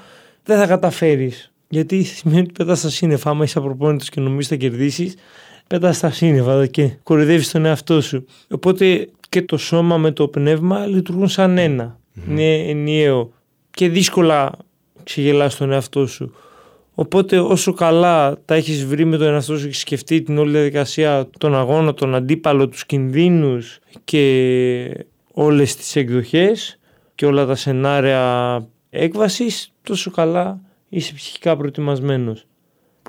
δεν 0.42 0.58
θα 0.58 0.66
καταφέρεις. 0.66 1.52
Γιατί 1.68 2.02
σημαίνει 2.02 2.40
ότι 2.40 2.52
πετάς 2.52 2.78
στα 2.78 2.88
σύννεφα. 2.88 3.30
Άμα 3.30 3.44
είσαι 3.44 3.58
απροπόνητος 3.58 4.08
και 4.08 4.20
νομίζεις 4.20 4.48
θα 4.48 4.56
κερδίσεις, 4.56 5.14
πετάς 5.66 5.96
στα 5.96 6.10
σύννεφα 6.10 6.66
και 6.66 6.90
κορυδεύει 7.02 7.50
τον 7.50 7.64
εαυτό 7.64 8.00
σου. 8.00 8.24
Οπότε 8.50 9.08
και 9.28 9.42
το 9.42 9.56
σώμα 9.56 9.96
με 9.96 10.10
το 10.10 10.28
πνεύμα 10.28 10.86
λειτουργούν 10.86 11.28
σαν 11.28 11.58
ένα. 11.58 11.98
Είναι 12.28 12.54
ενιαίο 12.54 13.32
και 13.70 13.88
δύσκολα 13.88 14.52
ξεγελάς 15.04 15.56
τον 15.56 15.72
εαυτό 15.72 16.06
σου. 16.06 16.34
Οπότε 16.94 17.38
όσο 17.38 17.72
καλά 17.72 18.38
τα 18.44 18.54
έχεις 18.54 18.86
βρει 18.86 19.04
με 19.04 19.16
τον 19.16 19.26
εαυτό 19.26 19.58
σου 19.58 19.66
και 19.66 19.74
σκεφτεί 19.74 20.22
την 20.22 20.38
όλη 20.38 20.50
διαδικασία, 20.50 21.28
τον 21.38 21.54
αγώνα, 21.54 21.94
τον 21.94 22.14
αντίπαλο, 22.14 22.68
τους 22.68 22.86
κινδύνους 22.86 23.78
και 24.04 25.06
όλες 25.32 25.76
τις 25.76 25.96
εκδοχές 25.96 26.78
και 27.14 27.26
όλα 27.26 27.46
τα 27.46 27.54
σενάρια 27.54 28.66
έκβασης, 28.90 29.72
τόσο 29.82 30.10
καλά 30.10 30.60
είσαι 30.88 31.12
ψυχικά 31.14 31.56
προετοιμασμένος. 31.56 32.46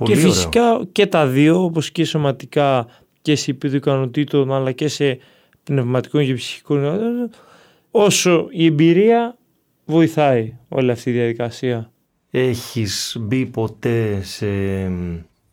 και 0.04 0.16
φυσικά 0.16 0.82
και 0.92 1.06
τα 1.06 1.28
δύο, 1.28 1.64
όπως 1.64 1.92
και 1.92 2.06
σωματικά 2.06 2.88
και 3.22 3.36
σε 3.36 3.52
επίπεδο 3.52 3.76
ικανοτήτων, 3.76 4.54
αλλά 4.54 4.72
και 4.72 4.88
σε 4.88 5.18
πνευματικό 5.64 6.24
και 6.24 6.34
ψυχικό, 6.34 6.80
όσο 7.92 8.48
η 8.52 8.66
εμπειρία 8.66 9.38
βοηθάει 9.86 10.58
όλη 10.68 10.92
αυτή 10.92 11.10
η 11.10 11.14
διαδικασία. 11.14 11.92
Έχεις 12.32 13.18
μπει 13.20 13.46
ποτέ 13.46 14.22
σε 14.24 14.48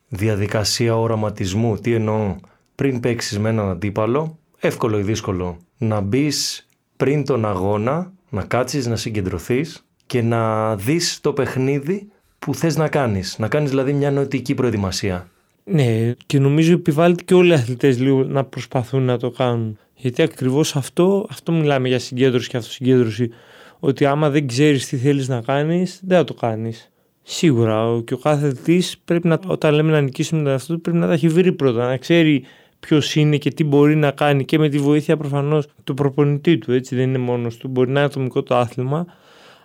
διαδικασία 0.09 0.97
οραματισμού, 0.97 1.77
τι 1.77 1.95
εννοώ, 1.95 2.37
πριν 2.75 3.01
παίξεις 3.01 3.39
με 3.39 3.49
έναν 3.49 3.69
αντίπαλο, 3.71 4.39
εύκολο 4.59 4.99
ή 4.99 5.03
δύσκολο, 5.03 5.59
να 5.79 6.01
μπεις 6.01 6.69
πριν 6.97 7.25
τον 7.25 7.47
αγώνα, 7.47 8.13
να 8.31 8.43
κάτσεις, 8.43 8.87
να 8.87 8.97
συγκεντρωθείς 8.97 9.87
και 10.07 10.23
να 10.23 10.77
δεις 10.77 11.21
το 11.21 11.33
παιχνίδι 11.33 12.09
που 12.47 12.55
θες 12.55 12.77
να 12.77 12.89
κάνεις. 12.89 13.39
Να 13.39 13.49
κάνεις 13.49 13.71
δηλαδή 13.71 13.93
μια 13.93 14.11
νοητική 14.11 14.55
προετοιμασία. 14.55 15.29
Ναι, 15.65 16.13
και 16.27 16.39
νομίζω 16.39 16.73
επιβάλλεται 16.73 17.23
και 17.23 17.35
όλοι 17.35 17.51
οι 17.51 17.53
αθλητές 17.53 18.01
λίγο 18.01 18.25
να 18.25 18.45
προσπαθούν 18.45 19.03
να 19.03 19.19
το 19.19 19.31
κάνουν. 19.31 19.79
Γιατί 19.95 20.23
ακριβώς 20.23 20.77
αυτό, 20.77 21.27
αυτό 21.31 21.53
μιλάμε 21.53 21.89
για 21.89 21.99
συγκέντρωση 21.99 22.49
και 22.49 22.57
αυτοσυγκέντρωση. 22.57 23.31
Ότι 23.79 24.05
άμα 24.05 24.31
δεν 24.31 24.47
ξέρεις 24.47 24.89
τι 24.89 24.97
θέλεις 24.97 25.29
να 25.29 25.41
κάνεις, 25.41 26.01
δεν 26.07 26.19
θα 26.19 26.25
το 26.25 26.35
κάνεις. 26.35 26.93
Σίγουρα 27.23 28.03
και 28.05 28.15
ο 28.15 28.19
κάθε 28.19 28.47
αθλητής 28.47 28.99
πρέπει 29.05 29.29
να, 29.29 29.39
όταν 29.47 29.75
λέμε 29.75 29.93
να 29.93 30.01
νικήσουμε 30.01 30.43
τον 30.43 30.51
εαυτό 30.51 30.79
πρέπει 30.79 30.99
να 30.99 31.07
τα 31.07 31.13
έχει 31.13 31.29
βρει 31.29 31.53
πρώτα, 31.53 31.87
να 31.87 31.97
ξέρει 31.97 32.45
ποιος 32.81 33.15
είναι 33.15 33.37
και 33.37 33.51
τι 33.51 33.65
μπορεί 33.65 33.97
να 33.97 34.11
κάνει 34.11 34.45
και 34.45 34.59
με 34.59 34.69
τη 34.69 34.79
βοήθεια 34.79 35.17
προφανώς 35.17 35.67
του 35.85 35.95
προπονητή 35.95 36.59
του. 36.59 36.73
Έτσι 36.73 36.97
δεν 36.97 37.09
είναι 37.09 37.19
μόνος 37.19 37.57
του. 37.57 37.69
Μπορεί 37.69 37.91
να 37.91 37.99
είναι 37.99 38.09
ατομικό 38.09 38.43
το 38.43 38.57
άθλημα. 38.57 39.07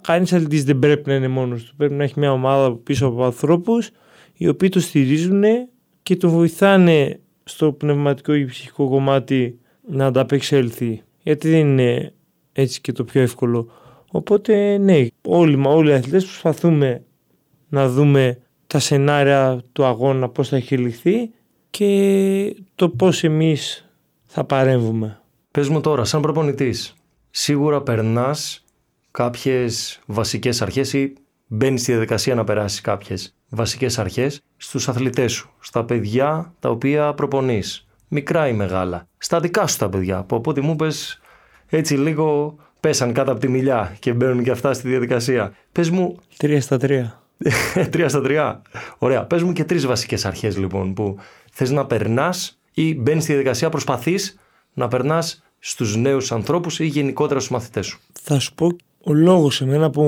Κανείς 0.02 0.34
αθλητή 0.34 0.62
δεν 0.62 0.80
πρέπει 0.80 1.10
να 1.10 1.16
είναι 1.16 1.28
μόνος 1.28 1.64
του. 1.64 1.76
Πρέπει 1.76 1.94
να 1.94 2.04
έχει 2.04 2.20
μια 2.20 2.32
ομάδα 2.32 2.76
πίσω 2.76 3.06
από 3.06 3.24
ανθρώπους 3.24 3.90
οι 4.34 4.48
οποίοι 4.48 4.70
το 4.70 4.80
στηρίζουν 4.80 5.44
και 6.04 6.16
τον 6.16 6.30
βοηθάνε 6.30 7.20
στο 7.44 7.72
πνευματικό 7.72 8.38
και 8.38 8.46
ψυχικό 8.46 8.90
κομμάτι 8.90 9.60
να 9.90 10.06
ανταπεξέλθει. 10.06 11.02
Γιατί 11.24 11.50
δεν 11.50 11.60
είναι 11.60 12.14
έτσι 12.54 12.82
και 12.82 12.92
το 12.92 13.04
πιο 13.04 13.22
εύκολο. 13.22 13.72
Οπότε 14.12 14.78
ναι, 14.78 15.06
όλοι, 15.22 15.62
όλοι 15.66 15.90
οι 15.90 15.94
αθλητές 15.94 16.24
προσπαθούμε 16.24 17.04
να 17.70 17.90
δούμε 17.90 18.38
τα 18.68 18.80
σενάρια 18.80 19.62
του 19.72 19.86
αγώνα 19.86 20.30
πώς 20.30 20.50
θα 20.50 20.56
έχει 20.56 20.78
λυθεί 20.78 21.32
και 21.70 22.56
το 22.76 22.90
πώς 22.90 23.24
εμείς 23.24 23.90
θα 24.26 24.44
παρέμβουμε. 24.44 25.22
Πες 25.52 25.70
μου 25.70 25.82
τώρα, 25.82 26.04
σαν 26.04 26.22
προπονητής, 26.22 26.96
σίγουρα 27.30 27.82
περνάς 27.82 28.66
κάποιες 29.12 30.00
βασικές 30.06 30.62
αρχές 30.62 30.94
ή 30.94 31.14
μπαίνει 31.48 31.78
στη 31.78 31.92
διαδικασία 31.92 32.36
να 32.36 32.44
περάσεις 32.44 32.82
κάποιες 32.82 33.36
βασικές 33.50 34.00
αρχές 34.00 34.42
στους 34.58 34.90
αθλητές 34.90 35.32
σου, 35.32 35.50
στα 35.60 35.84
παιδιά 35.84 36.54
τα 36.60 36.70
οποία 36.70 37.14
προπονείς, 37.14 37.88
μικρά 38.08 38.48
ή 38.48 38.54
μεγάλα, 38.54 39.08
στα 39.18 39.40
δικά 39.40 39.68
σου 39.68 39.78
τα 39.78 39.90
παιδιά, 39.90 40.24
που 40.24 40.36
από 40.36 40.50
ό,τι 40.50 40.62
μου 40.62 40.76
πες 40.76 41.22
έτσι 41.70 41.96
λίγο 41.96 42.56
πέσαν 42.80 43.14
κάτω 43.14 43.32
από 43.32 43.40
τη 43.40 43.48
μιλιά 43.48 43.96
και 44.00 44.14
μπαίνουν 44.14 44.44
και 44.44 44.52
αυτά 44.52 44.74
στη 44.74 44.88
διαδικασία. 44.88 45.54
Πες 45.72 45.90
μου... 45.90 46.18
Τρία 46.38 46.62
στα 46.62 46.78
τρία. 46.78 47.22
τρία 47.92 48.10
στα 48.10 48.22
τρία. 48.22 48.62
Ωραία. 48.98 49.26
Πες 49.26 49.44
μου 49.44 49.54
και 49.54 49.64
τρεις 49.64 49.86
βασικές 49.86 50.26
αρχές 50.26 50.58
λοιπόν 50.58 50.94
που 50.94 51.18
Θες 51.52 51.72
να 51.72 51.86
περνάς 51.86 52.60
ή 52.74 52.96
μπαίνεις 52.96 53.24
στη 53.24 53.32
διαδικασία, 53.32 53.70
προσπαθείς 53.70 54.40
να 54.74 54.88
περνάς 54.88 55.44
στους 55.60 55.96
νέους 55.96 56.32
ανθρώπους 56.32 56.80
ή 56.80 56.86
γενικότερα 56.86 57.40
στους 57.40 57.52
μαθητές 57.52 57.86
σου. 57.86 58.00
Θα 58.22 58.40
σου 58.40 58.54
πω 58.54 58.76
ο 59.04 59.14
λόγος 59.14 59.62
εμένα 59.62 59.90
που 59.90 60.02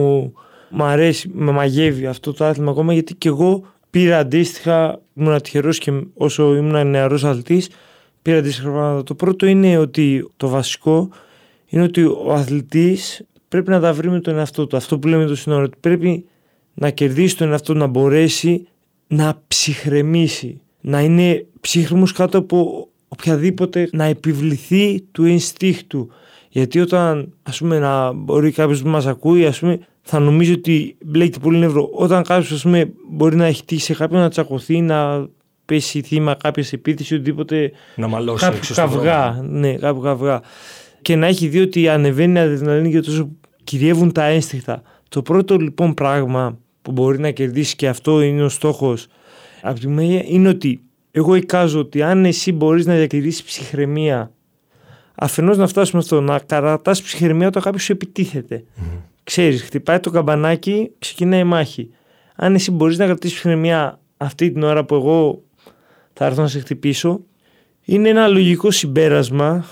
μου 0.69 0.83
αρέσει, 0.83 1.29
με 1.33 1.51
μαγεύει 1.51 2.05
αυτό 2.05 2.33
το 2.33 2.45
άθλημα 2.45 2.71
ακόμα 2.71 2.93
γιατί 2.93 3.15
και 3.15 3.27
εγώ 3.27 3.63
πήρα 3.89 4.17
αντίστοιχα, 4.17 4.99
ήμουν 5.13 5.41
τυχερός 5.41 5.77
και 5.77 5.91
όσο 6.13 6.55
ήμουν 6.55 6.87
νεαρός 6.87 7.23
αθλητής, 7.23 7.69
πήρα 8.21 8.37
αντίστοιχα 8.37 8.69
πράγματα. 8.69 9.03
Το 9.03 9.15
πρώτο 9.15 9.45
είναι 9.45 9.77
ότι 9.77 10.29
το 10.37 10.47
βασικό 10.47 11.09
είναι 11.65 11.83
ότι 11.83 12.03
ο 12.03 12.33
αθλητής 12.33 13.25
πρέπει 13.47 13.69
να 13.69 13.79
τα 13.79 13.93
βρει 13.93 14.09
με 14.09 14.19
τον 14.19 14.37
εαυτό 14.37 14.67
του. 14.67 14.77
Αυτό 14.77 14.99
που 14.99 15.07
λέμε 15.07 15.25
το 15.25 15.35
σύνορο, 15.35 15.69
πρέπει 15.79 16.25
να 16.73 16.89
κερδίσει 16.89 17.37
τον 17.37 17.51
εαυτό, 17.51 17.73
να 17.73 17.87
μπορέσει 17.87 18.67
να 19.07 19.41
ψυχρεμίσει 19.47 20.61
να 20.81 21.01
είναι 21.01 21.45
ψύχρεμος 21.61 22.11
κάτω 22.11 22.37
από 22.37 22.87
οποιαδήποτε 23.07 23.89
να 23.91 24.03
επιβληθεί 24.03 25.01
του 25.11 25.25
ενστίχτου. 25.25 26.09
Γιατί 26.53 26.79
όταν 26.79 27.33
ας 27.43 27.57
πούμε 27.57 27.79
να 27.79 28.11
μπορεί 28.11 28.51
κάποιος 28.51 28.81
που 28.81 28.87
μας 28.87 29.05
ακούει 29.05 29.45
ας 29.45 29.59
πούμε 29.59 29.79
θα 30.01 30.19
νομίζει 30.19 30.51
ότι 30.51 30.97
μπλέκει 31.05 31.39
πολύ 31.39 31.57
νεύρο. 31.57 31.89
Όταν 31.93 32.23
κάποιος 32.23 32.51
ας 32.51 32.61
πούμε 32.61 32.93
μπορεί 33.09 33.35
να 33.35 33.45
έχει 33.45 33.65
τύχει 33.65 33.81
σε 33.81 33.93
κάποιον 33.93 34.21
να 34.21 34.29
τσακωθεί, 34.29 34.81
να 34.81 35.27
πέσει 35.65 36.01
θύμα 36.01 36.35
κάποια 36.35 36.65
επίθεση, 36.71 37.13
οτιδήποτε. 37.13 37.71
Να 37.95 38.07
μαλώσει 38.07 38.45
κάποιο 38.45 38.75
καυγά. 38.75 39.41
Ναι, 39.43 39.73
κάποιο 39.73 40.01
καυγά. 40.01 40.41
και 41.01 41.15
να 41.15 41.27
έχει 41.27 41.47
δει 41.47 41.59
ότι 41.59 41.89
ανεβαίνει 41.89 42.33
η 42.33 42.41
αδρεναλίνη 42.41 42.91
και 42.91 42.99
τόσο 42.99 43.29
κυριεύουν 43.63 44.11
τα 44.11 44.23
ένστικτα. 44.23 44.81
Το 45.09 45.21
πρώτο 45.21 45.57
λοιπόν 45.57 45.93
πράγμα 45.93 46.57
που 46.81 46.91
μπορεί 46.91 47.19
να 47.19 47.31
κερδίσει 47.31 47.75
και 47.75 47.87
αυτό 47.87 48.21
είναι 48.21 48.43
ο 48.43 48.49
στόχος 48.49 49.07
από 49.61 49.79
τη 49.79 49.87
μία 49.87 50.23
είναι 50.25 50.49
ότι 50.49 50.81
εγώ 51.11 51.35
εικάζω 51.35 51.79
ότι 51.79 52.01
αν 52.01 52.25
εσύ 52.25 52.51
μπορείς 52.51 52.85
να 52.85 52.95
διατηρήσεις 52.95 53.43
ψυχραιμία 53.43 54.31
αφενός 55.15 55.57
να 55.57 55.67
φτάσουμε 55.67 56.01
αυτό, 56.01 56.21
να 56.21 56.39
καρατάς 56.39 57.01
ψυχραιμία 57.01 57.47
όταν 57.47 57.61
κάποιος 57.61 57.83
σου 57.83 57.91
επιτίθεται. 57.91 58.63
Mm. 58.77 58.99
Ξέρεις, 59.23 59.63
χτυπάει 59.63 59.99
το 59.99 60.09
καμπανάκι, 60.09 60.91
ξεκινάει 60.99 61.39
η 61.39 61.43
μάχη. 61.43 61.89
Αν 62.35 62.55
εσύ 62.55 62.71
μπορείς 62.71 62.97
να 62.97 63.05
κρατήσεις 63.05 63.37
ψυχραιμία 63.37 63.99
αυτή 64.17 64.51
την 64.51 64.63
ώρα 64.63 64.85
που 64.85 64.95
εγώ 64.95 65.43
θα 66.13 66.25
έρθω 66.25 66.41
να 66.41 66.47
σε 66.47 66.59
χτυπήσω, 66.59 67.19
είναι 67.85 68.09
ένα 68.09 68.27
λογικό 68.27 68.71
συμπέρασμα 68.71 69.65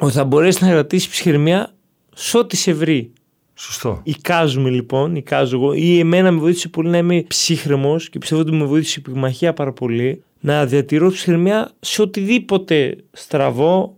ότι 0.00 0.12
θα 0.12 0.24
μπορέσεις 0.24 0.60
να 0.60 0.68
κρατήσεις 0.68 1.08
ψυχραιμία 1.08 1.74
σε 2.14 2.38
ό,τι 2.38 2.56
σε 2.56 2.72
βρει. 2.72 3.12
Σωστό. 3.54 4.00
Εικάζουμε 4.02 4.70
λοιπόν, 4.70 5.16
εικάζω 5.16 5.56
εγώ, 5.56 5.72
ή 5.72 5.98
εμένα 5.98 6.30
με 6.30 6.38
βοήθησε 6.40 6.68
πολύ 6.68 6.88
να 6.88 6.96
είμαι 6.96 7.24
ψύχρεμος 7.28 8.08
και 8.08 8.18
πιστεύω 8.18 8.40
ότι 8.40 8.52
με 8.52 8.64
βοήθησε 8.64 9.00
η 9.00 9.02
πυγμαχία 9.02 9.52
πάρα 9.52 9.72
πολύ 9.72 10.22
να 10.40 10.66
διατηρώ 10.66 11.10
ψυχραιμία 11.10 11.70
σε 11.80 12.02
οτιδήποτε 12.02 12.96
στραβό, 13.12 13.96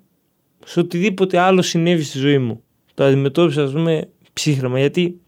σε 0.67 0.81
οτιδήποτε 0.81 1.39
άλλο 1.39 1.63
συνέβη 1.63 2.03
στη 2.03 2.19
ζωή 2.19 2.39
μου. 2.39 2.63
Το 2.95 3.05
αντιμετώπισα, 3.05 3.63
ας 3.63 3.73
πούμε, 3.73 4.09
ψύχρεμα. 4.33 4.79
Γιατί 4.79 5.21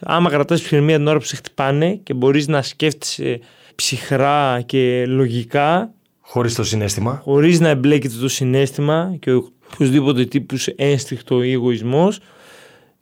άμα 0.00 0.30
κρατάς 0.30 0.60
ψυχραιμία 0.60 0.96
την 0.96 1.06
ώρα 1.06 1.18
που 1.18 1.24
σε 1.24 1.36
χτυπάνε 1.36 1.94
και 1.94 2.14
μπορείς 2.14 2.48
να 2.48 2.62
σκέφτεσαι 2.62 3.40
ψυχρά 3.74 4.60
και 4.66 5.04
λογικά. 5.06 5.94
Χωρίς 6.20 6.54
το 6.54 6.64
συνέστημα. 6.64 7.20
Χωρίς 7.24 7.60
να 7.60 7.68
εμπλέκεται 7.68 8.14
το 8.20 8.28
συνέστημα 8.28 9.16
και 9.18 9.32
οποιοδήποτε 9.32 10.24
τύπου 10.24 10.56
ένστικτο 10.76 11.42
ή 11.42 11.52
εγωισμός, 11.52 12.18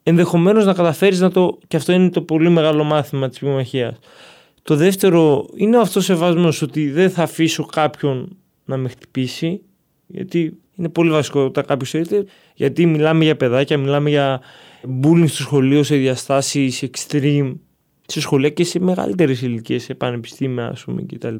ενδεχομένως 0.02 0.64
να 0.64 0.74
καταφέρεις 0.74 1.20
να 1.20 1.30
το. 1.30 1.58
και 1.68 1.76
αυτό 1.76 1.92
είναι 1.92 2.10
το 2.10 2.22
πολύ 2.22 2.50
μεγάλο 2.50 2.84
μάθημα 2.84 3.28
της 3.28 3.38
πυγμαχία. 3.38 3.98
Το 4.62 4.76
δεύτερο 4.76 5.48
είναι 5.54 5.76
ο 5.76 5.80
αυτοσεβασμό 5.80 6.52
ότι 6.62 6.90
δεν 6.90 7.10
θα 7.10 7.22
αφήσω 7.22 7.64
κάποιον 7.64 8.36
να 8.64 8.76
με 8.76 8.88
χτυπήσει, 8.88 9.60
γιατί 10.06 10.58
είναι 10.78 10.88
πολύ 10.88 11.10
βασικό 11.10 11.40
όταν 11.40 11.64
κάποιος 11.64 11.94
έρθει, 11.94 12.24
γιατί 12.54 12.86
μιλάμε 12.86 13.24
για 13.24 13.36
παιδάκια, 13.36 13.78
μιλάμε 13.78 14.10
για 14.10 14.40
bullying 15.02 15.28
στο 15.28 15.42
σχολείο 15.42 15.82
σε 15.82 15.96
διαστάσεις 15.96 16.84
extreme, 16.90 17.54
σε 18.06 18.20
σχολεία 18.20 18.50
και 18.50 18.64
σε 18.64 18.78
μεγαλύτερες 18.78 19.42
ηλικίες, 19.42 19.82
σε 19.82 19.94
πανεπιστήμια, 19.94 20.66
ας 20.66 20.84
πούμε 20.84 21.02
κτλ. 21.02 21.34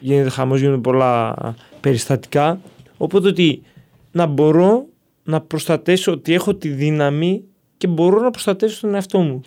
Γίνεται 0.00 0.28
χαμός, 0.28 0.60
γίνονται 0.60 0.80
πολλά 0.80 1.34
περιστατικά. 1.80 2.60
Οπότε 2.96 3.28
ότι 3.28 3.62
να 4.12 4.26
μπορώ 4.26 4.86
να 5.24 5.40
προστατέσω 5.40 6.12
ότι 6.12 6.34
έχω 6.34 6.54
τη 6.54 6.68
δύναμη 6.68 7.44
και 7.76 7.86
μπορώ 7.86 8.20
να 8.20 8.30
προστατεύσω 8.30 8.80
τον 8.80 8.94
εαυτό 8.94 9.18
μου. 9.18 9.40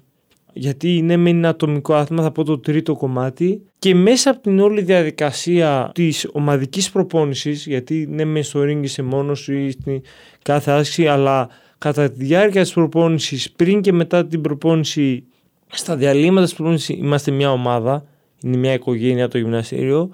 Γιατί 0.54 0.96
είναι 0.96 1.18
με 1.18 1.30
ένα 1.30 1.50
ατομικό 1.50 1.94
άθλημα, 1.94 2.24
θα 2.24 2.32
πω 2.32 2.44
το 2.44 2.60
τρίτο 2.60 2.96
κομμάτι. 2.96 3.62
Και 3.80 3.96
μέσα 3.96 4.30
από 4.30 4.42
την 4.42 4.60
όλη 4.60 4.82
διαδικασία 4.82 5.92
της 5.94 6.30
ομαδικής 6.32 6.92
προπόνησης, 6.92 7.66
γιατί 7.66 8.08
ναι, 8.10 8.26
με 8.26 8.42
στο 8.42 8.62
ring 8.64 8.80
είσαι 8.82 9.02
μόνος 9.02 9.40
σου 9.40 9.54
ή 9.54 9.72
στην 9.72 10.02
κάθε 10.42 10.72
άσκηση, 10.72 11.08
αλλά 11.08 11.50
κατά 11.78 12.12
τη 12.12 12.24
διάρκεια 12.24 12.62
της 12.62 12.74
προπόνησης, 12.74 13.52
πριν 13.52 13.82
και 13.82 13.94
μετά 13.94 14.26
την 14.26 14.42
προπόνηση, 14.42 15.24
στα 15.68 15.96
διαλύματα 15.96 16.46
της 16.46 16.54
προπόνησης, 16.54 16.98
είμαστε 16.98 17.32
μια 17.32 17.52
ομάδα, 17.52 18.06
είναι 18.44 18.58
μια 18.58 18.74
οικογένεια 18.74 19.28
το 19.28 19.38
γυμναστήριο. 19.38 20.10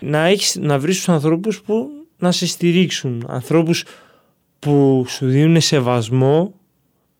Να, 0.00 0.26
έχεις, 0.26 0.56
να 0.60 0.78
βρεις 0.78 0.96
τους 0.96 1.08
ανθρώπους 1.08 1.62
που 1.62 1.90
να 2.18 2.32
σε 2.32 2.46
στηρίξουν. 2.46 3.24
Ανθρώπους 3.28 3.84
που 4.58 5.04
σου 5.08 5.26
δίνουν 5.26 5.60
σεβασμό 5.60 6.54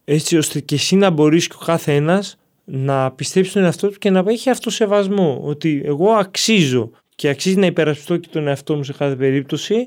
έτσι 0.05 0.37
ώστε 0.37 0.61
και 0.61 0.75
εσύ 0.75 0.97
να 0.97 1.11
μπορείς 1.11 1.47
και 1.47 1.55
ο 1.61 1.65
κάθε 1.65 1.95
ένας 1.95 2.37
να 2.65 3.13
πιστέψει 3.13 3.53
τον 3.53 3.65
εαυτό 3.65 3.89
του 3.89 3.99
και 3.99 4.11
να 4.11 4.25
έχει 4.27 4.51
αυτό 4.51 4.71
σεβασμό 4.71 5.41
ότι 5.43 5.83
εγώ 5.85 6.11
αξίζω 6.11 6.91
και 7.15 7.29
αξίζει 7.29 7.57
να 7.57 7.67
υπερασπιστώ 7.67 8.17
και 8.17 8.29
τον 8.33 8.47
εαυτό 8.47 8.77
μου 8.77 8.83
σε 8.83 8.93
κάθε 8.93 9.17
περίπτωση 9.17 9.87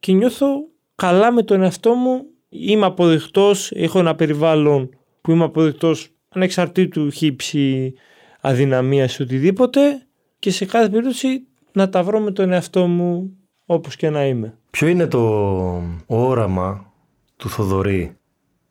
και 0.00 0.12
νιώθω 0.12 0.46
καλά 0.94 1.32
με 1.32 1.42
τον 1.42 1.62
εαυτό 1.62 1.94
μου 1.94 2.24
είμαι 2.48 2.86
αποδεκτός, 2.86 3.70
έχω 3.70 3.98
ένα 3.98 4.14
περιβάλλον 4.14 4.88
που 5.20 5.30
είμαι 5.30 5.44
αποδεκτός 5.44 6.08
ανεξαρτήτου 6.28 7.10
χύψη 7.10 7.94
αδυναμίας 8.40 9.16
ή 9.16 9.22
οτιδήποτε 9.22 10.06
και 10.38 10.50
σε 10.50 10.64
κάθε 10.64 10.88
περίπτωση 10.88 11.46
να 11.72 11.88
τα 11.88 12.02
βρω 12.02 12.20
με 12.20 12.30
τον 12.30 12.52
εαυτό 12.52 12.86
μου 12.86 13.36
όπως 13.66 13.96
και 13.96 14.10
να 14.10 14.26
είμαι. 14.26 14.58
Ποιο 14.70 14.88
είναι 14.88 15.06
το 15.06 15.82
όραμα 16.06 16.92
του 17.36 17.48
Θοδωρή 17.48 18.16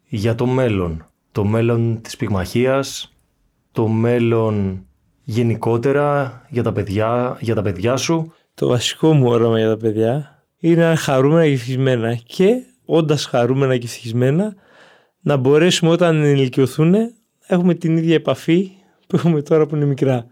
για 0.08 0.36
το 0.36 0.46
μέλλον; 0.46 1.10
Το 1.32 1.44
μέλλον 1.44 2.02
της 2.02 2.18
πυγμαχίας, 2.18 3.13
το 3.74 3.88
μέλλον 3.88 4.86
γενικότερα 5.24 6.42
για 6.50 6.64
τα 6.64 6.72
παιδιά, 6.72 7.38
για 7.40 7.56
τα 7.56 7.62
παιδιά 7.62 7.98
σου; 7.98 8.34
Το 8.54 8.68
βασικό 8.68 9.14
μου 9.14 9.28
όραμα 9.28 9.60
για 9.60 9.70
τα 9.70 9.78
παιδιά 9.78 10.44
είναι 10.60 10.84
να 10.84 10.96
χαρούμενα 10.96 11.46
και 11.46 11.54
ευτυχισμένα 11.54 12.16
και 12.16 12.64
όντας 12.86 13.26
χαρούμενα 13.26 13.78
και 13.78 13.86
ευτυχισμένα 13.86 14.56
να 15.22 15.38
μπορέσουμε 15.38 15.92
όταν 15.92 16.24
ενηλικιωθούν 16.24 16.90
να 16.90 17.12
έχουμε 17.48 17.74
την 17.74 17.98
ίδια 17.98 18.16
επαφή 18.16 18.72
που 19.08 19.16
έχουμε 19.16 19.42
τώρα 19.42 19.66
που 19.66 19.76
είναι 19.76 19.86
μικρά. 19.86 20.26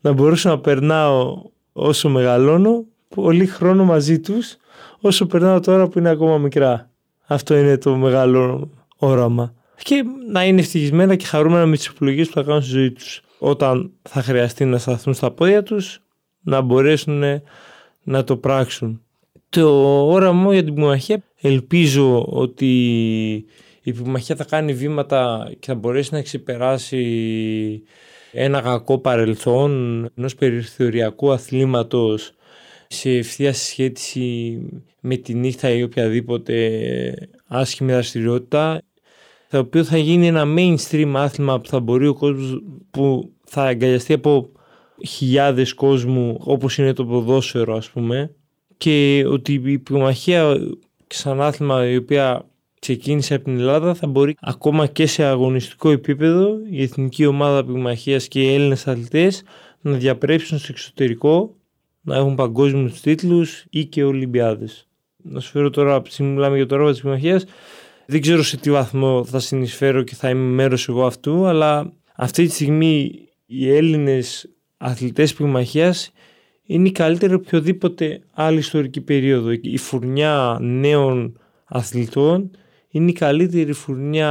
Να 0.00 0.12
μπορέσω 0.12 0.48
να 0.48 0.58
περνάω 0.58 1.42
όσο 1.72 2.08
μεγαλώνω 2.08 2.84
πολύ 3.14 3.46
χρόνο 3.46 3.84
μαζί 3.84 4.20
τους 4.20 4.56
όσο 5.00 5.26
περνάω 5.26 5.60
τώρα 5.60 5.88
που 5.88 5.98
είναι 5.98 6.08
ακόμα 6.08 6.38
μικρά. 6.38 6.90
Αυτό 7.26 7.56
είναι 7.56 7.78
το 7.78 7.96
μεγάλο 7.96 8.70
όραμα. 8.96 9.54
Και 9.76 10.04
να 10.30 10.44
είναι 10.44 10.60
ευτυχισμένα 10.60 11.16
και 11.16 11.26
χαρούμενα 11.26 11.66
με 11.66 11.76
τις 11.76 11.86
επιλογές 11.86 12.26
που 12.26 12.32
θα 12.32 12.42
κάνουν 12.42 12.62
στη 12.62 12.70
ζωή 12.70 12.90
τους. 12.90 13.22
Όταν 13.38 13.90
θα 14.02 14.22
χρειαστεί 14.22 14.64
να 14.64 14.78
σταθούν 14.78 15.14
στα 15.14 15.30
πόδια 15.30 15.62
τους, 15.62 16.02
να 16.40 16.60
μπορέσουν 16.60 17.22
να 18.02 18.24
το 18.24 18.36
πράξουν. 18.36 19.02
Το 19.48 20.06
όραμα 20.06 20.52
για 20.52 20.64
την 20.64 20.74
πυγμαχία 20.74 21.22
ελπίζω 21.40 22.24
ότι 22.28 22.66
η 23.82 23.92
πυγμαχία 23.92 24.36
θα 24.36 24.44
κάνει 24.44 24.72
βήματα 24.74 25.50
και 25.58 25.66
θα 25.66 25.74
μπορέσει 25.74 26.14
να 26.14 26.22
ξεπεράσει 26.22 27.02
ένα 28.32 28.60
κακό 28.60 28.98
παρελθόν 28.98 29.70
ενός 30.16 30.34
περιθωριακού 30.34 31.32
αθλήματος 31.32 32.34
σε 32.88 33.10
ευθεία 33.10 33.52
σχέση 33.52 34.58
με 35.00 35.16
τη 35.16 35.34
νύχτα 35.34 35.70
ή 35.70 35.82
οποιαδήποτε 35.82 37.28
άσχημη 37.46 37.92
δραστηριότητα 37.92 38.82
το 39.52 39.58
οποίο 39.58 39.84
θα 39.84 39.96
γίνει 39.96 40.26
ένα 40.26 40.44
mainstream 40.56 41.12
άθλημα 41.16 41.60
που 41.60 41.68
θα 41.68 41.80
μπορεί 41.80 42.06
ο 42.06 42.14
κόσμος 42.14 42.62
που 42.90 43.32
θα 43.44 43.62
αγκαλιαστεί 43.62 44.12
από 44.12 44.50
χιλιάδες 45.06 45.74
κόσμου 45.74 46.36
όπως 46.40 46.78
είναι 46.78 46.92
το 46.92 47.04
ποδόσφαιρο 47.04 47.76
ας 47.76 47.90
πούμε 47.90 48.34
και 48.76 49.24
ότι 49.28 49.52
η 49.64 49.78
πυγμαχία 49.78 50.56
σαν 51.06 51.40
άθλημα 51.40 51.88
η 51.88 51.96
οποία 51.96 52.46
ξεκίνησε 52.80 53.34
από 53.34 53.44
την 53.44 53.58
Ελλάδα 53.58 53.94
θα 53.94 54.06
μπορεί 54.06 54.36
ακόμα 54.40 54.86
και 54.86 55.06
σε 55.06 55.22
αγωνιστικό 55.24 55.90
επίπεδο 55.90 56.58
η 56.70 56.82
εθνική 56.82 57.26
ομάδα 57.26 57.64
πυγμαχίας 57.64 58.28
και 58.28 58.42
οι 58.42 58.54
Έλληνες 58.54 58.86
αθλητές 58.86 59.42
να 59.80 59.92
διαπρέψουν 59.92 60.58
στο 60.58 60.66
εξωτερικό 60.70 61.54
να 62.00 62.16
έχουν 62.16 62.34
παγκόσμιους 62.34 63.00
τίτλους 63.00 63.64
ή 63.70 63.84
και 63.84 64.04
Ολυμπιάδες. 64.04 64.86
Να 65.22 65.40
σου 65.40 65.50
φέρω 65.50 65.70
τώρα, 65.70 65.94
από 65.94 66.08
τη 66.08 66.22
μιλάμε 66.22 66.56
για 66.56 66.66
το 66.66 66.76
ρόβα 66.76 66.90
της 66.90 67.00
πυγμαχίας, 67.00 67.44
δεν 68.12 68.20
ξέρω 68.20 68.42
σε 68.42 68.56
τι 68.56 68.70
βαθμό 68.70 69.24
θα 69.24 69.38
συνεισφέρω 69.38 70.02
και 70.02 70.14
θα 70.14 70.28
είμαι 70.28 70.54
μέρος 70.54 70.88
εγώ 70.88 71.06
αυτού, 71.06 71.46
αλλά 71.46 71.92
αυτή 72.16 72.46
τη 72.46 72.52
στιγμή 72.52 73.28
οι 73.46 73.76
Έλληνες 73.76 74.50
αθλητές 74.76 75.34
πυγμαχίας 75.34 76.12
είναι 76.62 76.88
η 76.88 76.92
καλύτερη 76.92 77.34
οποιοδήποτε 77.34 78.22
άλλη 78.30 78.58
ιστορική 78.58 79.00
περίοδο. 79.00 79.50
Η 79.60 79.76
φουρνιά 79.76 80.58
νέων 80.60 81.38
αθλητών 81.64 82.50
είναι 82.88 83.10
η 83.10 83.12
καλύτερη 83.12 83.72
φουρνιά 83.72 84.30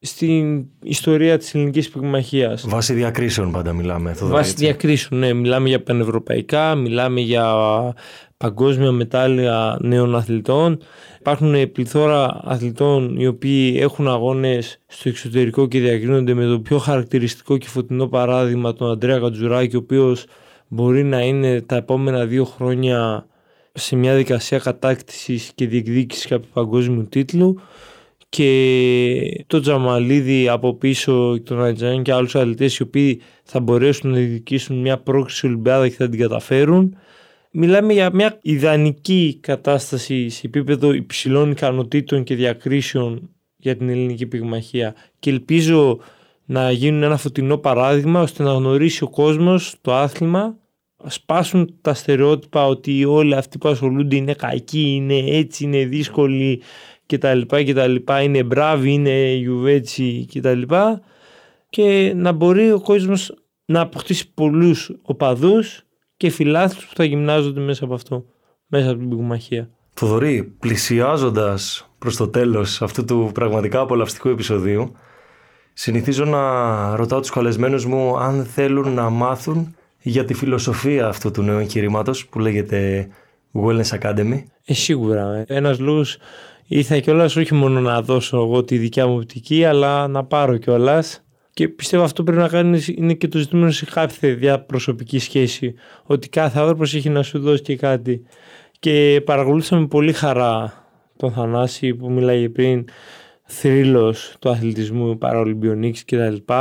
στην 0.00 0.66
ιστορία 0.82 1.38
της 1.38 1.54
ελληνικής 1.54 1.88
πυγμαχίας. 1.88 2.64
Βάσει 2.68 2.92
διακρίσεων 2.94 3.52
πάντα 3.52 3.72
μιλάμε. 3.72 4.14
Βάσει 4.20 4.54
διακρίσεων, 4.56 5.20
ναι. 5.20 5.32
Μιλάμε 5.32 5.68
για 5.68 5.82
πανευρωπαϊκά, 5.82 6.74
μιλάμε 6.74 7.20
για 7.20 7.54
παγκόσμια 8.36 8.90
μετάλλια 8.90 9.78
νέων 9.80 10.16
αθλητών. 10.16 10.78
Υπάρχουν 11.18 11.72
πληθώρα 11.72 12.40
αθλητών 12.44 13.16
οι 13.16 13.26
οποίοι 13.26 13.76
έχουν 13.80 14.08
αγώνες 14.08 14.80
στο 14.86 15.08
εξωτερικό 15.08 15.66
και 15.68 15.80
διακρίνονται 15.80 16.34
με 16.34 16.46
το 16.46 16.60
πιο 16.60 16.78
χαρακτηριστικό 16.78 17.56
και 17.56 17.68
φωτεινό 17.68 18.06
παράδειγμα 18.06 18.72
τον 18.72 18.90
Αντρέα 18.90 19.18
Κατζουράκη 19.18 19.76
ο 19.76 19.78
οποίος 19.78 20.24
μπορεί 20.68 21.04
να 21.04 21.20
είναι 21.20 21.60
τα 21.60 21.76
επόμενα 21.76 22.26
δύο 22.26 22.44
χρόνια 22.44 23.26
σε 23.72 23.96
μια 23.96 24.14
δικασία 24.14 24.58
κατάκτησης 24.58 25.52
και 25.54 25.66
διεκδίκησης 25.66 26.26
κάποιου 26.26 26.50
παγκόσμιου 26.52 27.08
τίτλου 27.08 27.60
και 28.28 29.44
το 29.46 29.60
Τζαμαλίδη 29.60 30.48
από 30.48 30.74
πίσω 30.74 31.40
τον 31.44 31.64
Ατζάν 31.64 32.02
και 32.02 32.12
άλλους 32.12 32.34
αθλητές 32.34 32.76
οι 32.76 32.82
οποίοι 32.82 33.20
θα 33.42 33.60
μπορέσουν 33.60 34.10
να 34.10 34.16
διεκδικήσουν 34.16 34.80
μια 34.80 34.98
πρόκληση 34.98 35.46
Ολυμπιάδα 35.46 35.88
και 35.88 35.94
θα 35.94 36.08
την 36.08 36.20
καταφέρουν. 36.20 36.96
Μιλάμε 37.50 37.92
για 37.92 38.10
μια 38.14 38.38
ιδανική 38.42 39.38
κατάσταση 39.40 40.28
σε 40.28 40.46
επίπεδο 40.46 40.92
υψηλών 40.92 41.50
ικανοτήτων 41.50 42.24
και 42.24 42.34
διακρίσεων 42.34 43.30
για 43.56 43.76
την 43.76 43.88
ελληνική 43.88 44.26
πυγμαχία. 44.26 44.94
Και 45.18 45.30
ελπίζω 45.30 45.98
να 46.44 46.70
γίνουν 46.70 47.02
ένα 47.02 47.16
φωτεινό 47.16 47.56
παράδειγμα 47.56 48.20
ώστε 48.20 48.42
να 48.42 48.52
γνωρίσει 48.52 49.04
ο 49.04 49.08
κόσμος 49.08 49.74
το 49.80 49.94
άθλημα 49.94 50.56
σπάσουν 51.06 51.74
τα 51.80 51.94
στερεότυπα 51.94 52.66
ότι 52.66 53.04
όλοι 53.04 53.34
αυτοί 53.34 53.58
που 53.58 53.68
ασχολούνται 53.68 54.16
είναι 54.16 54.34
κακοί, 54.34 54.94
είναι 54.94 55.18
έτσι, 55.18 55.64
είναι 55.64 55.84
δύσκολοι 55.84 56.62
κτλ. 57.08 57.40
κτλ 57.40 57.94
είναι 58.22 58.42
μπράβοι, 58.42 58.92
είναι 58.92 59.32
γιουβέτσι 59.32 60.26
κτλ. 60.34 60.62
Και 61.70 62.12
να 62.16 62.32
μπορεί 62.32 62.72
ο 62.72 62.80
κόσμος 62.80 63.34
να 63.64 63.80
αποκτήσει 63.80 64.32
πολλούς 64.34 64.92
οπαδούς 65.02 65.82
και 66.16 66.30
φιλάθλους 66.30 66.86
που 66.86 66.94
θα 66.94 67.04
γυμνάζονται 67.04 67.60
μέσα 67.60 67.84
από 67.84 67.94
αυτό, 67.94 68.24
μέσα 68.66 68.90
από 68.90 68.98
την 68.98 69.08
πυγμαχία. 69.08 69.70
Θοδωρή, 69.94 70.54
πλησιάζοντας 70.58 71.90
προς 71.98 72.16
το 72.16 72.28
τέλος 72.28 72.82
αυτού 72.82 73.04
του 73.04 73.30
πραγματικά 73.34 73.80
απολαυστικού 73.80 74.28
επεισοδίου, 74.28 74.92
συνηθίζω 75.72 76.24
να 76.24 76.96
ρωτάω 76.96 77.20
τους 77.20 77.30
καλεσμένους 77.30 77.86
μου 77.86 78.18
αν 78.18 78.44
θέλουν 78.44 78.94
να 78.94 79.10
μάθουν 79.10 79.76
για 80.00 80.24
τη 80.24 80.34
φιλοσοφία 80.34 81.06
αυτού 81.06 81.30
του 81.30 81.42
νέου 81.42 81.58
εγχειρήματος 81.58 82.26
που 82.26 82.38
λέγεται 82.38 83.08
Wellness 83.52 83.98
Academy. 84.00 84.42
Ε, 84.64 84.74
σίγουρα. 84.74 85.44
Ένας 85.46 85.78
λόγος 85.78 86.18
ήρθα 86.68 86.98
κιόλας 86.98 87.36
όχι 87.36 87.54
μόνο 87.54 87.80
να 87.80 88.02
δώσω 88.02 88.36
εγώ 88.36 88.64
τη 88.64 88.78
δικιά 88.78 89.06
μου 89.06 89.14
οπτική, 89.14 89.64
αλλά 89.64 90.08
να 90.08 90.24
πάρω 90.24 90.56
κιόλας. 90.56 91.22
Και 91.52 91.68
πιστεύω 91.68 92.04
αυτό 92.04 92.22
πρέπει 92.22 92.40
να 92.40 92.48
κάνεις 92.48 92.88
είναι 92.88 93.14
και 93.14 93.28
το 93.28 93.38
ζητούμενο 93.38 93.70
σε 93.70 93.84
κάθε 93.84 94.32
διαπροσωπική 94.32 95.18
σχέση. 95.18 95.74
Ότι 96.04 96.28
κάθε 96.28 96.58
άνθρωπος 96.58 96.94
έχει 96.94 97.08
να 97.08 97.22
σου 97.22 97.38
δώσει 97.38 97.62
και 97.62 97.76
κάτι. 97.76 98.22
Και 98.80 99.22
παρακολούθησα 99.24 99.76
με 99.76 99.86
πολύ 99.86 100.12
χαρά 100.12 100.84
τον 101.16 101.32
Θανάση 101.32 101.94
που 101.94 102.10
μιλάει 102.10 102.48
πριν 102.48 102.84
θρύλος 103.44 104.36
του 104.38 104.50
αθλητισμού, 104.50 105.18
παραολυμπιονίκης 105.18 106.04
κτλ 106.04 106.52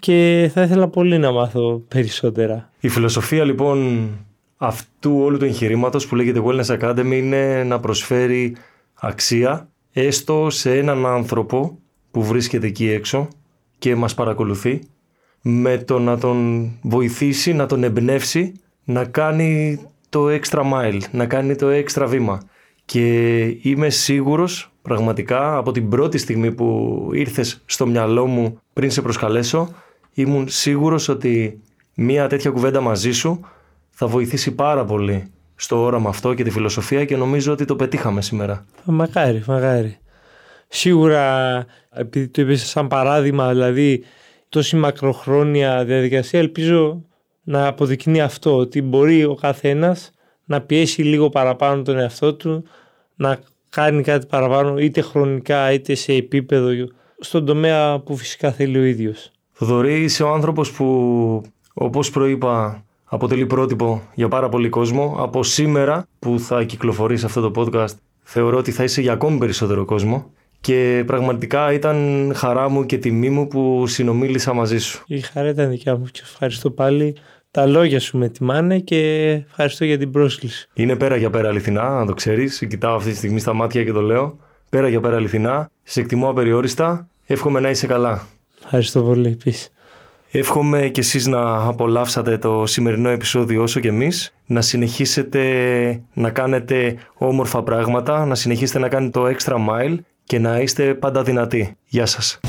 και 0.00 0.50
θα 0.54 0.62
ήθελα 0.62 0.88
πολύ 0.88 1.18
να 1.18 1.32
μάθω 1.32 1.84
περισσότερα. 1.88 2.70
Η 2.80 2.88
φιλοσοφία 2.88 3.44
λοιπόν 3.44 4.08
αυτού 4.56 5.18
όλου 5.20 5.38
του 5.38 5.44
εγχειρήματος 5.44 6.06
που 6.06 6.14
λέγεται 6.14 6.42
Wellness 6.44 6.78
Academy 6.78 7.12
είναι 7.12 7.64
να 7.64 7.80
προσφέρει 7.80 8.56
αξία 9.04 9.68
έστω 9.92 10.50
σε 10.50 10.78
έναν 10.78 11.06
άνθρωπο 11.06 11.78
που 12.10 12.22
βρίσκεται 12.24 12.66
εκεί 12.66 12.90
έξω 12.90 13.28
και 13.78 13.96
μας 13.96 14.14
παρακολουθεί 14.14 14.80
με 15.42 15.78
το 15.78 15.98
να 15.98 16.18
τον 16.18 16.70
βοηθήσει, 16.82 17.52
να 17.52 17.66
τον 17.66 17.84
εμπνεύσει 17.84 18.52
να 18.84 19.04
κάνει 19.04 19.80
το 20.08 20.26
extra 20.28 20.72
mile, 20.72 21.00
να 21.10 21.26
κάνει 21.26 21.56
το 21.56 21.66
extra 21.70 22.06
βήμα. 22.08 22.42
Και 22.84 23.38
είμαι 23.62 23.90
σίγουρος 23.90 24.72
πραγματικά 24.82 25.56
από 25.56 25.72
την 25.72 25.88
πρώτη 25.88 26.18
στιγμή 26.18 26.52
που 26.52 27.08
ήρθες 27.12 27.62
στο 27.66 27.86
μυαλό 27.86 28.26
μου 28.26 28.60
πριν 28.72 28.90
σε 28.90 29.02
προσκαλέσω 29.02 29.74
ήμουν 30.14 30.48
σίγουρος 30.48 31.08
ότι 31.08 31.60
μία 31.94 32.26
τέτοια 32.28 32.50
κουβέντα 32.50 32.80
μαζί 32.80 33.12
σου 33.12 33.40
θα 33.90 34.06
βοηθήσει 34.06 34.54
πάρα 34.54 34.84
πολύ 34.84 35.31
στο 35.54 35.82
όραμα 35.82 36.08
αυτό 36.08 36.34
και 36.34 36.42
τη 36.42 36.50
φιλοσοφία 36.50 37.04
και 37.04 37.16
νομίζω 37.16 37.52
ότι 37.52 37.64
το 37.64 37.76
πετύχαμε 37.76 38.22
σήμερα. 38.22 38.64
Μακάρι, 38.84 39.42
μακάρι. 39.46 39.98
Σίγουρα, 40.68 41.64
επειδή 41.90 42.28
το 42.28 42.42
είπες 42.42 42.68
σαν 42.68 42.88
παράδειγμα, 42.88 43.48
δηλαδή 43.48 44.04
τόση 44.48 44.76
μακροχρόνια 44.76 45.84
διαδικασία, 45.84 46.40
ελπίζω 46.40 47.04
να 47.42 47.66
αποδεικνύει 47.66 48.20
αυτό, 48.20 48.56
ότι 48.56 48.82
μπορεί 48.82 49.24
ο 49.24 49.34
καθένας 49.34 50.10
να 50.44 50.60
πιέσει 50.60 51.02
λίγο 51.02 51.28
παραπάνω 51.28 51.82
τον 51.82 51.98
εαυτό 51.98 52.34
του, 52.34 52.64
να 53.14 53.38
κάνει 53.70 54.02
κάτι 54.02 54.26
παραπάνω 54.26 54.78
είτε 54.78 55.00
χρονικά 55.00 55.72
είτε 55.72 55.94
σε 55.94 56.12
επίπεδο 56.12 56.70
στον 57.20 57.44
τομέα 57.44 57.98
που 57.98 58.16
φυσικά 58.16 58.52
θέλει 58.52 58.78
ο 58.78 58.82
ίδιος. 58.82 59.30
Θοδωρή, 59.52 60.02
είσαι 60.02 60.22
ο 60.22 60.32
άνθρωπος 60.32 60.72
που, 60.72 61.42
όπως 61.72 62.10
προείπα, 62.10 62.84
αποτελεί 63.12 63.46
πρότυπο 63.46 64.02
για 64.14 64.28
πάρα 64.28 64.48
πολύ 64.48 64.68
κόσμο. 64.68 65.16
Από 65.18 65.42
σήμερα 65.42 66.06
που 66.18 66.38
θα 66.38 66.62
κυκλοφορήσει 66.64 67.24
αυτό 67.24 67.50
το 67.50 67.62
podcast, 67.62 67.94
θεωρώ 68.22 68.58
ότι 68.58 68.70
θα 68.70 68.84
είσαι 68.84 69.00
για 69.00 69.12
ακόμη 69.12 69.38
περισσότερο 69.38 69.84
κόσμο. 69.84 70.30
Και 70.60 71.02
πραγματικά 71.06 71.72
ήταν 71.72 72.32
χαρά 72.34 72.68
μου 72.68 72.86
και 72.86 72.98
τιμή 72.98 73.30
μου 73.30 73.48
που 73.48 73.86
συνομίλησα 73.86 74.52
μαζί 74.52 74.78
σου. 74.78 75.02
Η 75.06 75.20
χαρά 75.20 75.48
ήταν 75.48 75.68
δικιά 75.70 75.96
μου 75.96 76.04
και 76.12 76.20
ευχαριστώ 76.22 76.70
πάλι. 76.70 77.16
Τα 77.50 77.66
λόγια 77.66 78.00
σου 78.00 78.18
με 78.18 78.28
τιμάνε 78.28 78.78
και 78.78 79.30
ευχαριστώ 79.48 79.84
για 79.84 79.98
την 79.98 80.10
πρόσκληση. 80.10 80.68
Είναι 80.74 80.96
πέρα 80.96 81.16
για 81.16 81.30
πέρα 81.30 81.48
αληθινά, 81.48 81.90
να 81.90 82.06
το 82.06 82.14
ξέρεις. 82.14 82.66
Κοιτάω 82.68 82.94
αυτή 82.94 83.10
τη 83.10 83.16
στιγμή 83.16 83.40
στα 83.40 83.52
μάτια 83.52 83.84
και 83.84 83.92
το 83.92 84.00
λέω. 84.00 84.38
Πέρα 84.70 84.88
για 84.88 85.00
πέρα 85.00 85.16
αληθινά. 85.16 85.70
Σε 85.82 86.00
εκτιμώ 86.00 86.28
απεριόριστα. 86.28 87.08
Εύχομαι 87.26 87.60
να 87.60 87.70
είσαι 87.70 87.86
καλά. 87.86 88.26
Ευχαριστώ 88.64 89.02
πολύ 89.02 89.28
επίσης. 89.28 89.70
Εύχομαι 90.34 90.88
και 90.88 91.00
εσείς 91.00 91.26
να 91.26 91.66
απολαύσατε 91.66 92.38
το 92.38 92.66
σημερινό 92.66 93.08
επεισόδιο 93.08 93.62
όσο 93.62 93.80
και 93.80 93.88
εμείς, 93.88 94.34
να 94.46 94.60
συνεχίσετε 94.60 95.42
να 96.12 96.30
κάνετε 96.30 96.96
όμορφα 97.14 97.62
πράγματα, 97.62 98.26
να 98.26 98.34
συνεχίσετε 98.34 98.78
να 98.78 98.88
κάνετε 98.88 99.20
το 99.20 99.36
extra 99.36 99.54
mile 99.54 99.96
και 100.24 100.38
να 100.38 100.60
είστε 100.60 100.94
πάντα 100.94 101.22
δυνατοί. 101.22 101.76
Γεια 101.86 102.06
σας. 102.06 102.40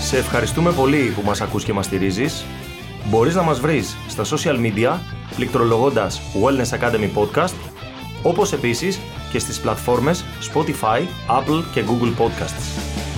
Σε 0.00 0.16
ευχαριστούμε 0.18 0.72
πολύ 0.72 1.12
που 1.14 1.22
μας 1.24 1.40
ακούς 1.40 1.64
και 1.64 1.72
μας 1.72 1.84
στηρίζεις. 1.84 2.44
Μπορείς 3.10 3.34
να 3.34 3.42
μας 3.42 3.60
βρεις 3.60 3.96
στα 4.08 4.24
social 4.24 4.56
media 4.56 4.98
πληκτρολογώντας 5.36 6.20
Wellness 6.42 6.78
Academy 6.78 7.10
Podcast, 7.14 7.54
όπως 8.22 8.52
επίσης 8.52 9.00
και 9.30 9.38
στις 9.38 9.60
πλατφόρμες 9.60 10.24
Spotify, 10.52 11.00
Apple 11.28 11.62
και 11.72 11.84
Google 11.86 12.22
Podcasts. 12.22 13.15